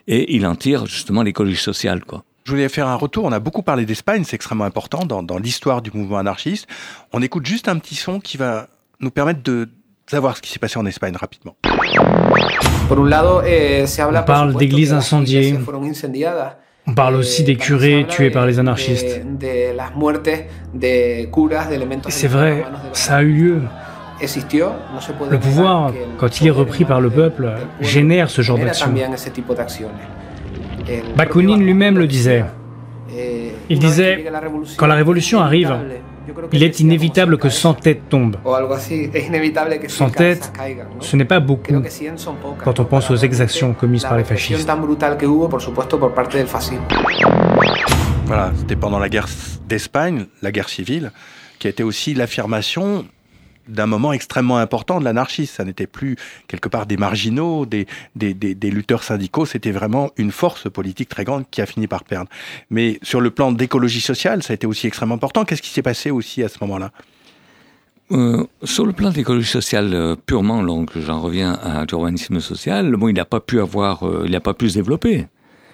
[0.08, 2.24] et il en tire justement l'écologie sociale, quoi.
[2.44, 3.26] Je voulais faire un retour.
[3.26, 6.66] On a beaucoup parlé d'Espagne, c'est extrêmement important dans l'histoire du mouvement anarchiste.
[7.12, 8.68] On écoute juste un petit son qui va
[9.00, 9.68] nous permettre de,
[10.08, 11.56] savoir ce qui s'est passé en Espagne rapidement.
[13.46, 15.58] Eh, On parle d'églises incendiées.
[16.86, 19.20] On parle aussi des curés tués par les anarchistes.
[22.08, 23.62] C'est vrai, ça a eu lieu.
[25.30, 28.92] Le pouvoir, quand il est repris par le peuple, génère ce genre d'action.
[31.16, 32.44] Bakounine lui-même le disait.
[33.68, 34.24] Il disait,
[34.76, 35.76] quand la révolution arrive,
[36.52, 38.36] il est inévitable que 100 têtes tombent.
[39.88, 40.52] 100 têtes,
[41.00, 41.82] ce n'est pas beaucoup
[42.64, 44.68] quand on pense aux exactions commises par les fascistes.
[48.26, 49.28] Voilà, c'était pendant la guerre
[49.66, 51.12] d'Espagne, la guerre civile,
[51.58, 53.06] qui a été aussi l'affirmation
[53.68, 55.54] d'un moment extrêmement important de l'anarchisme.
[55.54, 57.86] Ça n'était plus quelque part des marginaux, des,
[58.62, 62.30] lutteurs syndicaux, c'était vraiment une force politique très grande qui a fini par perdre.
[62.70, 65.44] Mais sur le plan d'écologie sociale, ça a été aussi extrêmement important.
[65.44, 66.90] Qu'est-ce qui s'est passé aussi à ce moment-là?
[68.10, 73.08] Euh, sur le plan d'écologie sociale euh, purement, donc j'en reviens à l'urbanisme social, bon,
[73.08, 75.26] il n'a pas pu avoir, euh, il n'a pas pu se développer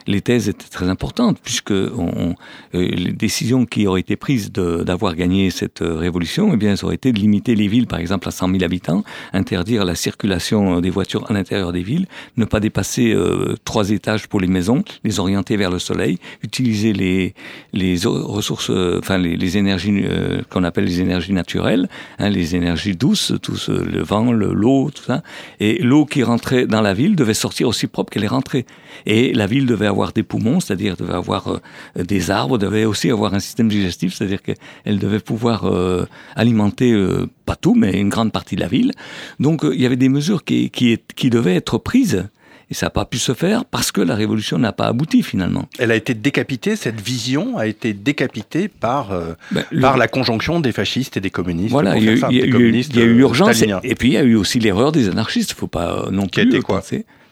[0.07, 2.35] les thèses étaient très importantes, puisque euh,
[2.73, 6.97] les décisions qui auraient été prises d'avoir gagné cette euh, révolution, eh bien, ça aurait
[6.97, 10.91] été de limiter les villes, par exemple, à 100 000 habitants, interdire la circulation des
[10.91, 15.21] voitures à l'intérieur des villes, ne pas dépasser euh, trois étages pour les maisons, les
[15.21, 17.35] orienter vers le soleil, utiliser les,
[17.73, 20.05] les ressources, enfin les, énergies
[20.51, 21.89] qu'on appelle les énergies naturelles,
[22.19, 25.23] hein, les énergies douces, tout le vent, l'eau, tout ça.
[25.61, 28.67] Et l'eau qui rentrait dans la ville devait sortir aussi propre qu'elle est rentrée.
[29.07, 33.11] Et la ville devait avoir des poumons, c'est-à-dire devait avoir euh, des arbres, devait aussi
[33.11, 38.09] avoir un système digestif, c'est-à-dire qu'elle devait pouvoir euh, alimenter, euh, pas tout, mais une
[38.09, 38.93] grande partie de la ville.
[39.41, 42.25] Donc il y avait des mesures qui, qui, qui devaient être prises.
[42.71, 45.69] Et ça n'a pas pu se faire parce que la révolution n'a pas abouti finalement.
[45.79, 49.11] Elle a été décapitée, cette vision a été décapitée par,
[49.53, 51.73] ben, par la conjonction des fascistes et des communistes.
[51.73, 53.63] Voilà, il y, a, eu urgence.
[53.83, 56.27] Et, puis il y a eu aussi l'erreur des anarchistes, il ne faut pas non
[56.27, 56.83] plus qui quoi.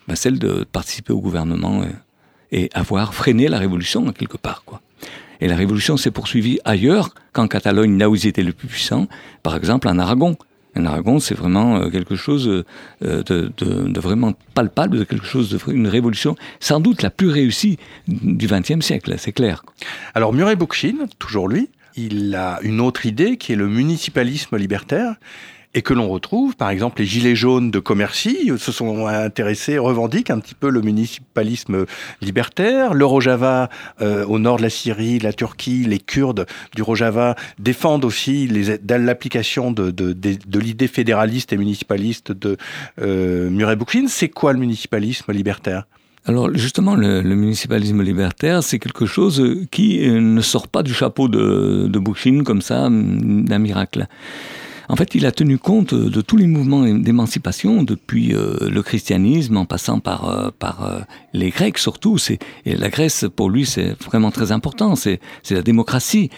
[0.08, 1.88] Ben, celle de participer au gouvernement et
[2.74, 4.62] avoir freiné la révolution quelque part.
[4.64, 4.80] Quoi.
[5.40, 9.08] Et la révolution s'est poursuivie ailleurs qu'en Catalogne, là où ils étaient le plus puissants,
[9.42, 10.36] par exemple en Aragon.
[10.76, 15.88] En Aragon, c'est vraiment euh, quelque chose euh, de, vraiment palpable, de quelque chose une
[15.88, 19.64] révolution, sans doute la plus réussie du XXe siècle, c'est clair.
[20.14, 25.16] Alors Murray Bookchin, toujours lui, il a une autre idée qui est le municipalisme libertaire
[25.74, 30.30] et que l'on retrouve, par exemple, les gilets jaunes de Commercy se sont intéressés, revendiquent
[30.30, 31.86] un petit peu le municipalisme
[32.20, 32.94] libertaire.
[32.94, 38.04] Le Rojava, euh, au nord de la Syrie, la Turquie, les Kurdes du Rojava défendent
[38.04, 38.48] aussi
[38.88, 42.56] l'application de, de, de, l'idée fédéraliste et municipaliste de
[43.00, 44.06] euh, Murray Bookchin.
[44.08, 45.86] C'est quoi le municipalisme libertaire?
[46.24, 50.94] Alors justement, le, le municipalisme libertaire, c'est quelque chose qui euh, ne sort pas du
[50.94, 54.06] chapeau de, de Bookchin comme ça, d'un miracle.
[54.88, 59.56] En fait, il a tenu compte de tous les mouvements d'émancipation depuis euh, le christianisme,
[59.56, 61.00] en passant par euh, par euh,
[61.32, 62.18] les Grecs surtout.
[62.66, 64.96] Et la Grèce pour lui c'est vraiment très important.
[64.96, 66.30] C'est la démocratie.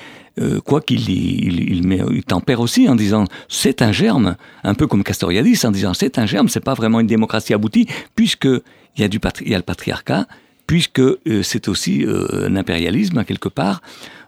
[0.65, 5.65] quoi qu'il il, il, tempère aussi en disant c'est un germe, un peu comme Castoriadis
[5.65, 8.47] en disant c'est un germe, c'est pas vraiment une démocratie aboutie puisque
[8.97, 10.27] il y a du y a le patriarcat,
[10.67, 11.03] puisque
[11.43, 12.05] c'est aussi
[12.49, 13.81] un impérialisme quelque part.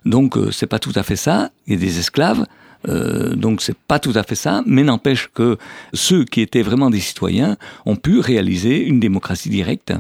[0.05, 1.51] Donc c'est pas tout à fait ça.
[1.67, 2.47] Il y a des esclaves.
[2.89, 5.59] Euh, donc c'est pas tout à fait ça, mais n'empêche que
[5.93, 9.93] ceux qui étaient vraiment des citoyens ont pu réaliser une démocratie directe.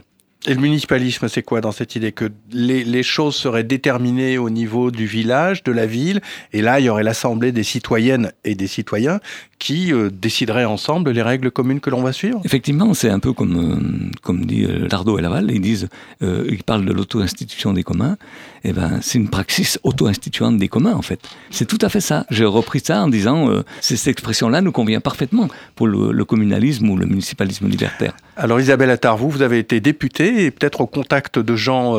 [0.48, 4.48] Et le municipalisme, c'est quoi dans cette idée que les, les, choses seraient déterminées au
[4.48, 6.20] niveau du village, de la ville,
[6.52, 9.18] et là, il y aurait l'assemblée des citoyennes et des citoyens
[9.58, 12.40] qui euh, décideraient ensemble les règles communes que l'on va suivre?
[12.44, 15.88] Effectivement, c'est un peu comme, euh, comme dit euh, Lardo et Laval, ils disent,
[16.20, 18.16] ils parlent de l'auto-institution des communs,
[18.62, 21.20] et eh ben c'est une praxis auto-instituante des communs en fait.
[21.50, 22.26] C'est tout à fait ça.
[22.30, 23.48] J'ai repris ça en disant,
[23.80, 28.16] cette expression-là nous convient parfaitement pour le, le, communalisme ou le municipalisme libertaire.
[28.36, 31.94] Alors Isabelle Attard, vous, vous avez été députée et peut-être au contact de gens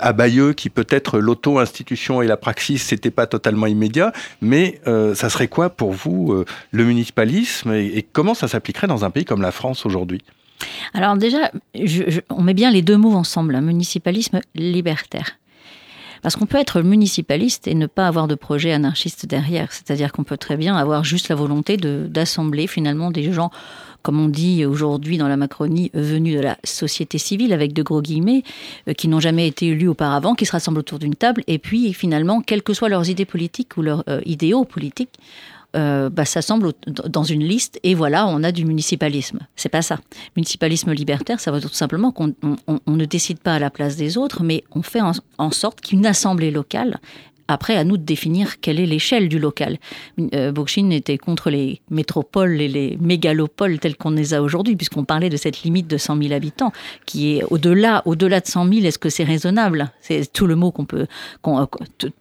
[0.00, 5.48] à Bayeux qui peut-être l'auto-institution et la praxis, c'était pas totalement immédiat, mais ça serait
[5.48, 9.86] quoi pour vous le municipalisme et, comment ça s'appliquerait dans un pays comme la France
[9.86, 10.22] aujourd'hui?
[10.94, 11.50] Alors déjà,
[12.30, 15.38] on met bien les deux mots ensemble, un municipalisme libertaire.
[16.22, 19.72] Parce qu'on peut être municipaliste et ne pas avoir de projet anarchiste derrière.
[19.72, 23.50] C'est-à-dire qu'on peut très bien avoir juste la volonté d'assembler finalement des gens,
[24.02, 28.02] comme on dit aujourd'hui dans la Macronie, venus de la société civile, avec de gros
[28.02, 28.42] guillemets,
[28.88, 31.92] euh, qui n'ont jamais été élus auparavant, qui se rassemblent autour d'une table, et puis
[31.92, 35.18] finalement, quelles que soient leurs idées politiques ou leurs euh, idéaux politiques,
[35.76, 39.40] euh, bah, s'assemblent dans une liste et voilà, on a du municipalisme.
[39.54, 39.98] C'est pas ça.
[40.36, 42.34] Municipalisme libertaire, ça veut tout simplement qu'on
[42.86, 45.02] ne décide pas à la place des autres, mais on fait
[45.38, 46.98] en sorte qu'une assemblée locale
[47.48, 49.78] après, à nous de définir quelle est l'échelle du local.
[50.34, 50.52] Euh,
[50.90, 55.36] était contre les métropoles et les mégalopoles telles qu'on les a aujourd'hui, puisqu'on parlait de
[55.36, 56.72] cette limite de 100 000 habitants,
[57.06, 58.86] qui est au-delà, au-delà de 100 000.
[58.86, 59.90] Est-ce que c'est raisonnable?
[60.00, 61.06] C'est tout le mot qu'on peut,
[61.46, 61.66] euh,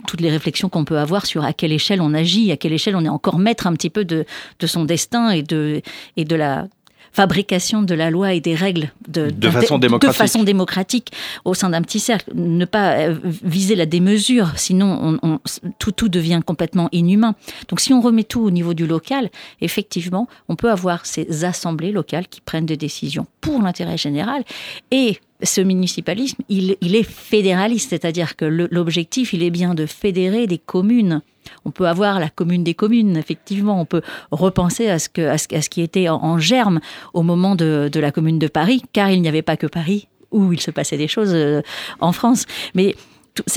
[0.07, 2.95] toutes les réflexions qu'on peut avoir sur à quelle échelle on agit, à quelle échelle
[2.95, 4.25] on est encore maître un petit peu de,
[4.59, 5.81] de son destin et de,
[6.15, 6.67] et de la
[7.11, 10.09] fabrication de la loi et des règles de, de, façon, démocratique.
[10.09, 11.11] de façon démocratique
[11.45, 12.31] au sein d'un petit cercle.
[12.35, 15.39] Ne pas euh, viser la démesure, sinon on, on,
[15.79, 17.35] tout, tout devient complètement inhumain.
[17.69, 19.29] Donc si on remet tout au niveau du local,
[19.61, 24.43] effectivement, on peut avoir ces assemblées locales qui prennent des décisions pour l'intérêt général
[24.91, 30.57] et ce municipalisme, il, est fédéraliste, c'est-à-dire que l'objectif, il est bien de fédérer des
[30.57, 31.21] communes.
[31.63, 35.69] On peut avoir la commune des communes, effectivement, on peut repenser à ce, que, ce,
[35.69, 36.79] qui était en, en, germe
[37.13, 40.07] au moment de, de la commune de Paris, car il n'y avait pas que Paris
[40.31, 41.61] où il se passait des choses euh,
[41.99, 42.45] en France.
[42.75, 42.95] Mais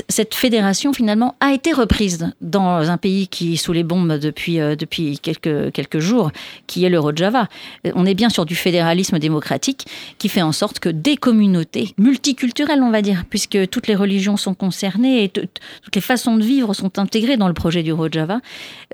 [0.09, 4.59] cette fédération finalement a été reprise dans un pays qui est sous les bombes depuis,
[4.59, 6.31] euh, depuis quelques, quelques jours,
[6.67, 7.47] qui est le Rojava.
[7.95, 9.85] On est bien sur du fédéralisme démocratique
[10.17, 14.37] qui fait en sorte que des communautés multiculturelles, on va dire, puisque toutes les religions
[14.37, 15.59] sont concernées et toutes
[15.93, 18.41] les façons de vivre sont intégrées dans le projet du Rojava,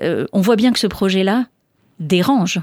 [0.02, 1.46] euh, on voit bien que ce projet-là
[2.00, 2.60] dérange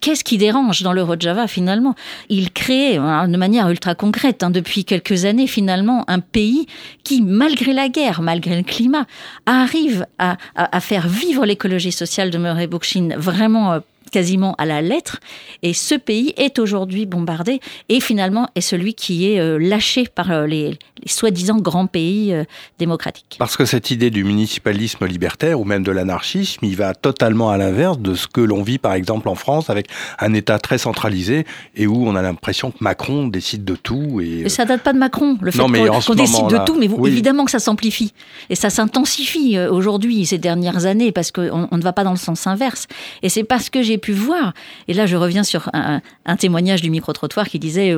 [0.00, 1.94] qu'est-ce qui dérange dans le Rojava finalement?
[2.28, 6.66] Il crée de manière ultra concrète hein, depuis quelques années finalement un pays
[7.04, 9.06] qui, malgré la guerre, malgré le climat,
[9.46, 14.66] arrive à, à, à faire vivre l'écologie sociale de Murray Bookchin vraiment euh, quasiment à
[14.66, 15.18] la lettre.
[15.62, 20.30] Et ce pays est aujourd'hui bombardé et finalement est celui qui est euh, lâché par
[20.30, 22.44] euh, les, les soi-disant grands pays euh,
[22.78, 23.36] démocratiques.
[23.38, 27.58] Parce que cette idée du municipalisme libertaire ou même de l'anarchisme, il va totalement à
[27.58, 29.88] l'inverse de ce que l'on vit par exemple en France avec
[30.18, 34.20] un État très centralisé et où on a l'impression que Macron décide de tout.
[34.20, 36.86] Et, et ça date pas de Macron, le fait qu'on qu décide de tout, mais
[36.86, 37.10] vous, oui.
[37.10, 38.12] évidemment que ça s'amplifie
[38.50, 42.16] et ça s'intensifie aujourd'hui ces dernières années parce qu'on on ne va pas dans le
[42.16, 42.86] sens inverse.
[43.22, 44.52] Et c'est parce que j'ai pu voir.
[44.88, 46.00] Et là, je reviens sur un,
[46.36, 47.94] témoignage du micro-trottoir qui disait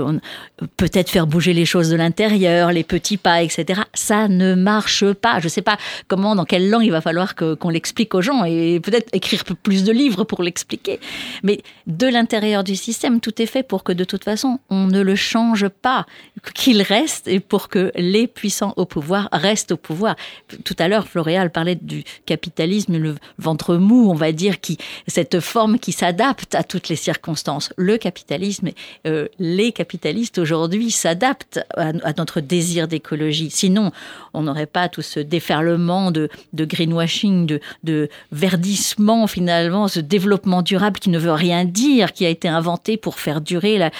[0.76, 3.82] peut-être faire bouger les choses de l'intérieur, les petits pas, etc.
[3.94, 5.40] Ça ne marche pas.
[5.40, 8.22] Je ne sais pas comment, dans quelle langue il va falloir qu'on qu l'explique aux
[8.22, 11.00] gens et peut-être écrire plus de livres pour l'expliquer.
[11.42, 15.00] Mais de l'intérieur du système, tout est fait pour que de toute façon, on ne
[15.00, 16.06] le change pas,
[16.54, 20.16] qu'il reste et pour que les puissants au pouvoir restent au pouvoir.
[20.64, 25.40] Tout à l'heure, Floréal parlait du capitalisme, le ventre mou, on va dire, qui cette
[25.40, 27.72] forme qui s'adapte à toutes les circonstances.
[27.76, 28.70] Le capitalisme,
[29.06, 33.50] euh, les capitalistes aujourd'hui s'adaptent à, notre désir d'écologie.
[33.50, 33.92] Sinon,
[34.34, 41.10] on n'aurait pas tout ce déferlement de, greenwashing, de, verdissement finalement, ce développement durable qui
[41.10, 43.90] ne veut rien dire, qui a été inventé pour faire durer,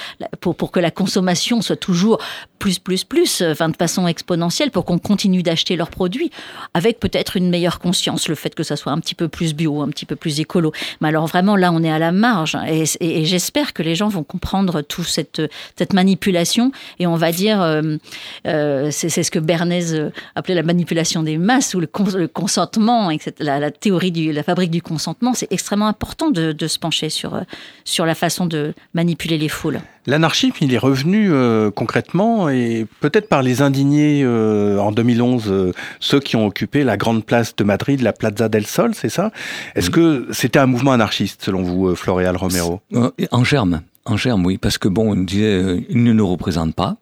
[0.41, 2.19] pour que la consommation soit toujours
[2.59, 6.31] plus, plus, plus, enfin de façon exponentielle, pour qu'on continue d'acheter leurs produits,
[6.75, 9.83] avec peut-être une meilleure conscience, le fait que ça soit un petit peu plus bio,
[9.83, 10.73] un petit peu plus écolo.
[11.01, 14.25] Mais alors vraiment, là, on est à la marge, et, j'espère que les gens vont
[14.25, 15.41] comprendre toute cette,
[15.93, 17.97] manipulation, et on va dire, euh,
[18.47, 23.11] euh, c'est ce que Bernays appelait la manipulation des masses, ou le, cons le consentement,
[23.11, 23.33] etc.
[23.41, 27.11] La, la, théorie de la fabrique du consentement, c'est extrêmement important de, de se pencher
[27.11, 27.41] sur,
[27.85, 29.81] sur la façon de manipuler les foules.
[30.09, 35.73] L'anarchisme, il est revenu euh, concrètement et peut-être par les indignés euh, en 2011, euh,
[36.01, 39.33] ceux qui ont occupé la grande place de Madrid, la Plaza del Sol, c'est ça?
[39.75, 42.81] Est-ce que c'était un mouvement anarchiste selon vous, Floréal Romero?
[43.31, 46.97] En germe, en germe, oui, parce que bon, on disait, ils ne nous représentent pas.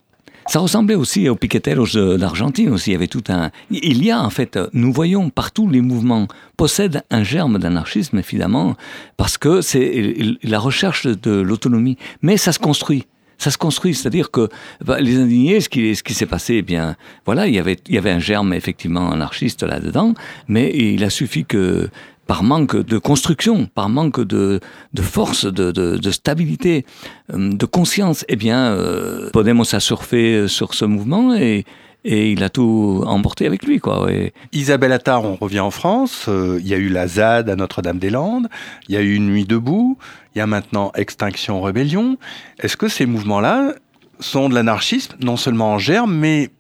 [0.46, 2.90] Ça ressemblait aussi aux piqueteros d'Argentine aussi.
[2.90, 3.50] Il y avait tout un.
[3.70, 8.76] Il y a en fait, nous voyons partout les mouvements possèdent un germe d'anarchisme évidemment
[9.16, 13.06] parce que c'est la recherche de l'autonomie, mais ça se construit
[13.38, 14.48] ça se construit, c'est-à-dire que
[14.84, 18.52] bah, les indignés, ce qui, s'est passé, eh bien, voilà, il y avait un germe
[18.52, 20.14] effectivement anarchiste là-dedans,
[20.48, 21.90] mais il a suffi que
[22.26, 24.60] par manque de construction, par manque de,
[25.00, 26.84] force, de, stabilité,
[27.32, 31.64] de conscience, eh bien, euh, Podemos a surfé sur ce mouvement et,
[32.08, 33.80] il a tout emporté avec lui.
[33.80, 34.08] Quoi.
[34.52, 36.26] Isabelle Attard, on revient en France.
[36.28, 38.48] Euh, il y a eu la ZAD à Notre-Dame-des-Landes.
[38.88, 39.98] Il y a eu une nuit debout.
[40.32, 42.16] Il y a maintenant Extinction Rébellion.
[42.60, 43.74] Est-ce que ces mouvements-là
[44.20, 46.50] sont de l'anarchisme, non seulement en germe, mais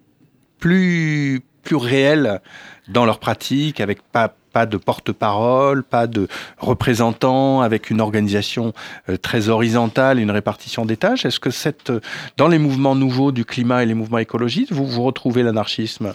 [0.58, 2.40] plus, plus réels
[2.88, 8.72] dans leur pratique, avec pas pas de porte-parole, pas de représentants, avec une organisation
[9.10, 11.26] euh, très horizontale, une répartition des tâches.
[11.26, 11.92] Est-ce que cette,
[12.38, 16.14] dans les mouvements nouveaux du climat et les mouvements écologistes, vous, vous retrouvez l'anarchisme?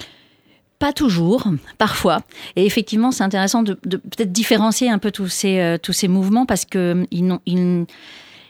[0.80, 2.22] Pas toujours, parfois.
[2.56, 6.48] Et effectivement, c'est intéressant de, peut-être différencier un peu tous ces, euh, tous ces mouvements
[6.48, 7.86] parce que ils n'ont, ils,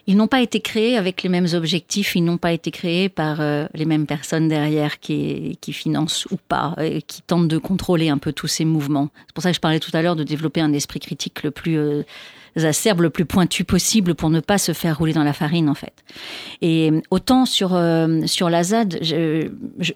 [0.08, 3.42] ils n'ont pas été créés avec les mêmes objectifs, ils n'ont pas été créés par
[3.42, 8.18] euh, les mêmes personnes derrière qui, financent ou pas, et qui tentent de contrôler un
[8.18, 9.10] peu tous ces mouvements.
[9.28, 11.52] C'est pour ça que je parlais tout à l'heure de développer un esprit critique le
[11.52, 12.04] plus euh,
[12.56, 15.74] acerbes le plus pointu possible pour ne pas se faire rouler dans la farine, en
[15.74, 15.94] fait.
[16.62, 19.00] Et autant sur, euh, sur la ZAD,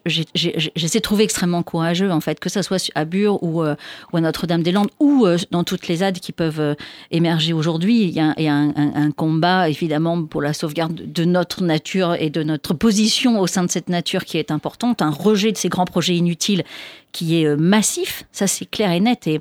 [0.06, 3.76] j'essaie de trouver extrêmement courageux, en fait, que ce soit à Bure ou, euh,
[4.14, 6.76] à Notre-Dame-des-Landes ou euh, dans toutes les ZAD qui peuvent
[7.12, 8.04] émerger aujourd'hui.
[8.04, 12.74] Il y a, un, combat, évidemment, pour la sauvegarde de notre nature et de notre
[12.74, 16.16] position au sein de cette nature qui est importante, un rejet de ces grands projets
[16.16, 16.64] inutiles
[17.12, 19.26] qui est massif, ça c'est clair et net.
[19.28, 19.40] Et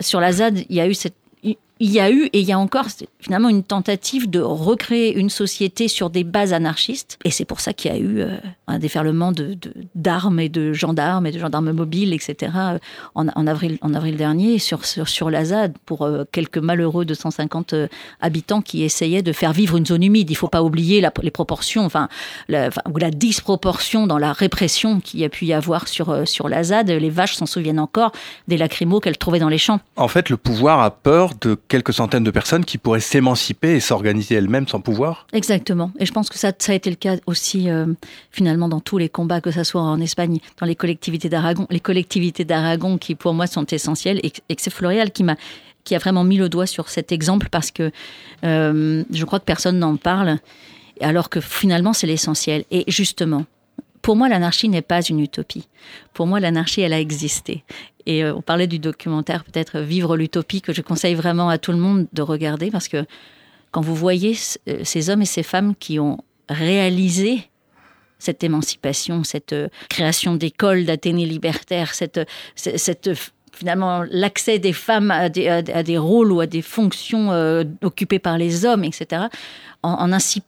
[0.00, 1.14] sur la ZAD, il y a eu cette
[1.78, 2.86] il y a eu et il y a encore
[3.18, 7.18] finalement une tentative de recréer une société sur des bases anarchistes.
[7.24, 9.58] Et c'est pour ça qu'il y a eu euh, un déferlement de,
[9.94, 12.52] d'armes et de gendarmes et de gendarmes mobiles, etc.
[12.56, 12.78] Euh,
[13.14, 17.74] en, avril, en avril dernier sur, sur, la ZAD pour euh, quelques malheureux de 150
[18.20, 20.30] habitants qui essayaient de faire vivre une zone humide.
[20.30, 22.08] Il ne faut pas oublier les proportions, enfin,
[22.48, 26.48] la, ou la disproportion dans la répression qu'il y a pu y avoir sur, sur
[26.48, 26.90] la ZAD.
[26.90, 28.12] Les vaches s'en souviennent encore
[28.48, 29.80] des lacrymos qu'elles trouvaient dans les champs.
[29.96, 33.80] En fait, le pouvoir a peur de quelques centaines de personnes qui pourraient s'émanciper et
[33.80, 35.26] s'organiser elles-mêmes sans pouvoir.
[35.32, 35.90] Exactement.
[35.98, 37.86] Et je pense que ça, ça a été le cas aussi euh,
[38.30, 41.66] finalement dans tous les combats, que ce soit en Espagne, dans les collectivités d'Aragon.
[41.70, 45.36] Les collectivités d'Aragon qui pour moi sont essentielles et, c'est Floréal qui m'a
[45.84, 47.92] qui a vraiment mis le doigt sur cet exemple parce que
[48.42, 50.38] euh, je crois que personne n'en parle
[51.00, 52.64] alors que finalement c'est l'essentiel.
[52.72, 53.44] Et justement,
[54.06, 55.66] pour moi, l'anarchie n'est pas une utopie.
[56.14, 57.64] Pour moi, l'anarchie, elle a existé.
[58.06, 61.72] Et euh, on parlait du documentaire peut-être Vivre l'utopie que je conseille vraiment à tout
[61.72, 63.04] le monde de regarder parce que
[63.72, 64.36] quand vous voyez
[64.68, 67.48] euh, ces hommes et ces femmes qui ont réalisé
[68.18, 72.20] cette émancipation, cette euh, création d'écoles, d'Athénée libertaires, cette,
[73.52, 77.30] finalement l'accès des femmes à des, rôles ou à des fonctions
[77.82, 79.24] occupées par les hommes, etc.,
[79.82, 80.42] en, un si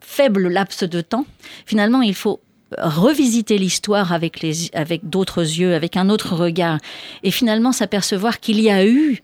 [0.00, 1.26] faible laps de temps,
[1.66, 2.40] finalement, il faut
[2.76, 4.44] revisiter l'histoire avec,
[4.74, 6.78] avec d'autres yeux, avec un autre regard,
[7.22, 9.22] et finalement s'apercevoir qu'il y a eu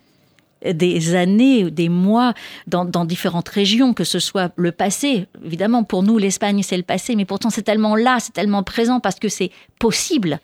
[0.65, 2.33] des années, des mois
[2.67, 5.27] dans, différentes régions, que ce soit le passé.
[5.45, 9.01] Évidemment, pour nous, l'Espagne, c'est le passé, mais pourtant c'est tellement là, c'est tellement présent
[9.01, 10.41] parce que c'est possible.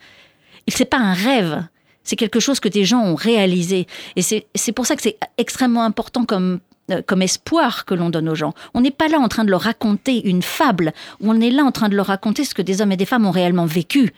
[0.68, 1.64] C'est pas un rêve,
[2.04, 3.86] c'est quelque chose que des gens ont réalisé.
[4.14, 6.60] Et c'est pour ça que c'est extrêmement important comme
[7.06, 8.54] comme espoir que l'on donne aux gens.
[8.74, 11.72] On n'est pas là en train de leur raconter une fable, on est là en
[11.72, 14.12] train de leur raconter ce que des hommes et des femmes ont réellement vécu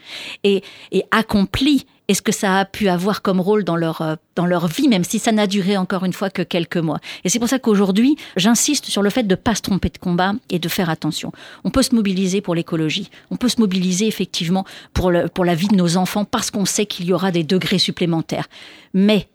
[0.44, 0.62] et,
[1.10, 4.66] accompli et ce que ça a pu avoir comme rôle dans leur, euh, dans leur
[4.66, 6.98] vie, même si ça n'a duré encore une fois que quelques mois.
[7.24, 9.98] Et c'est pour ça qu'aujourd'hui, j'insiste sur le fait de ne pas se tromper de
[9.98, 11.32] combat et de faire attention.
[11.64, 15.68] On peut se mobiliser pour l'écologie, on peut se mobiliser effectivement pour, pour la vie
[15.68, 18.48] de nos enfants parce qu'on sait qu'il y aura des degrés supplémentaires.
[18.94, 19.28] Mais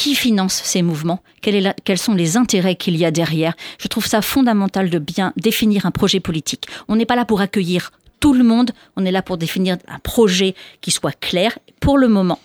[0.00, 3.52] qui finance ces mouvements, quels sont les intérêts qu'il y a derrière?
[3.78, 6.68] Je trouve ça fondamental de bien définir un projet politique.
[6.88, 9.98] On n'est pas là pour accueillir tout le monde, on est là pour définir un
[9.98, 12.38] projet qui soit clair pour le moment.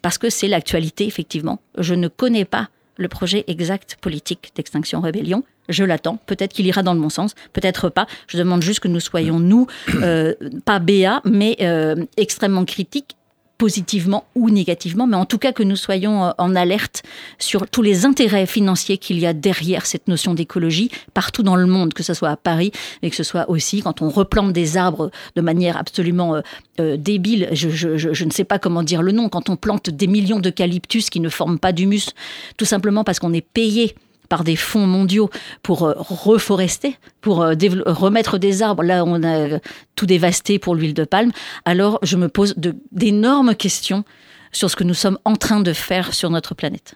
[0.00, 1.58] Parce que c'est l'actualité, effectivement.
[1.76, 5.42] Je ne connais pas le projet exact politique d'Extinction Rébellion.
[5.68, 6.18] Je l'attends.
[6.26, 8.06] Peut-être qu'il ira dans le bon sens, peut-être pas.
[8.28, 10.34] Je demande juste que nous soyons, nous, euh,
[10.64, 13.16] pas BA, mais euh, extrêmement critiques
[13.62, 17.04] positivement ou négativement, mais en tout cas que nous soyons euh, en alerte
[17.38, 21.66] sur tous les intérêts financiers qu'il y a derrière cette notion d'écologie partout dans le
[21.66, 24.76] monde, que ce soit à Paris, et que ce soit aussi quand on replante des
[24.76, 26.40] arbres de manière absolument euh,
[26.80, 30.08] euh, débile, je, je, ne sais pas comment dire le nom, quand on plante des
[30.08, 32.10] millions d'eucalyptus qui ne forment pas d'humus,
[32.56, 33.94] tout simplement parce qu'on est payé
[34.32, 35.28] par des fonds mondiaux
[35.62, 37.52] pour euh, reforester, pour euh,
[37.84, 38.82] remettre des arbres.
[38.82, 39.58] Là on a
[39.94, 41.32] tout dévasté pour l'huile de palme,
[41.66, 42.54] alors je me pose
[42.92, 44.04] d'énormes questions
[44.50, 46.94] sur ce que nous sommes en train de faire sur notre planète.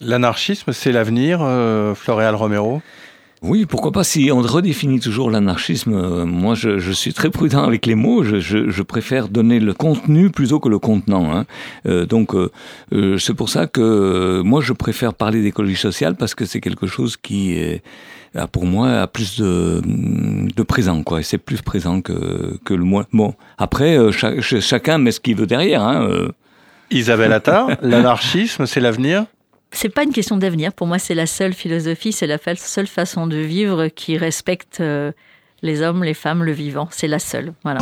[0.00, 2.80] L'anarchisme, c'est l'avenir, euh, Floréal Romero?
[3.42, 5.94] Oui, pourquoi pas si on redéfinit toujours l'anarchisme.
[5.94, 8.22] Euh, moi, je, je, suis très prudent avec les mots.
[8.22, 11.34] Je, je, je, préfère donner le contenu plutôt que le contenant.
[11.34, 11.46] Hein.
[11.86, 16.44] Euh, donc, euh, c'est pour ça que moi, je préfère parler d'écologie sociale parce que
[16.44, 17.82] c'est quelque chose qui est
[18.50, 22.82] pour moi a plus de, de présent quoi et c'est plus présent que, que le
[22.82, 26.08] moi bon après chacun met ce qu'il veut derrière hein,
[26.90, 29.26] Isabelle Attard l'anarchisme c'est l'avenir?
[29.72, 30.72] C'est pas une question d'avenir.
[30.72, 35.12] Pour moi, c'est la seule philosophie, c'est la seule façon de vivre qui respecte euh,
[35.62, 36.88] les hommes, les femmes, le vivant.
[36.90, 37.54] C'est la seule.
[37.62, 37.80] Voilà.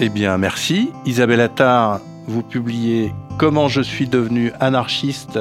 [0.00, 0.90] Eh bien, merci.
[1.04, 5.38] Isabelle Attard, vous publiez Comment je suis devenu anarchiste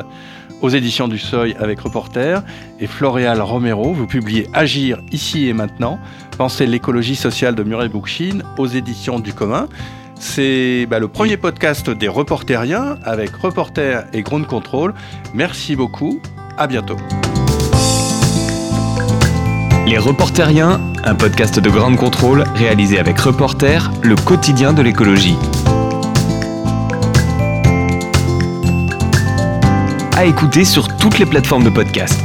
[0.62, 2.44] aux éditions du Seuil avec Reporter.
[2.80, 6.00] Et Floréal Romero, vous publiez Agir ici et maintenant,
[6.38, 9.70] Penser l'écologie sociale de Murray Bookchin aux éditions du commun.
[10.20, 14.94] C'est bah, le premier podcast des reporteriens avec Reporter et Ground Control.
[15.34, 16.20] Merci beaucoup,
[16.58, 16.98] à bientôt.
[19.88, 25.38] Les Reporteriens, un podcast de Ground Control réalisé avec Reporter, le quotidien de l'écologie.
[30.18, 32.20] À écouter sur toutes les plateformes de podcast.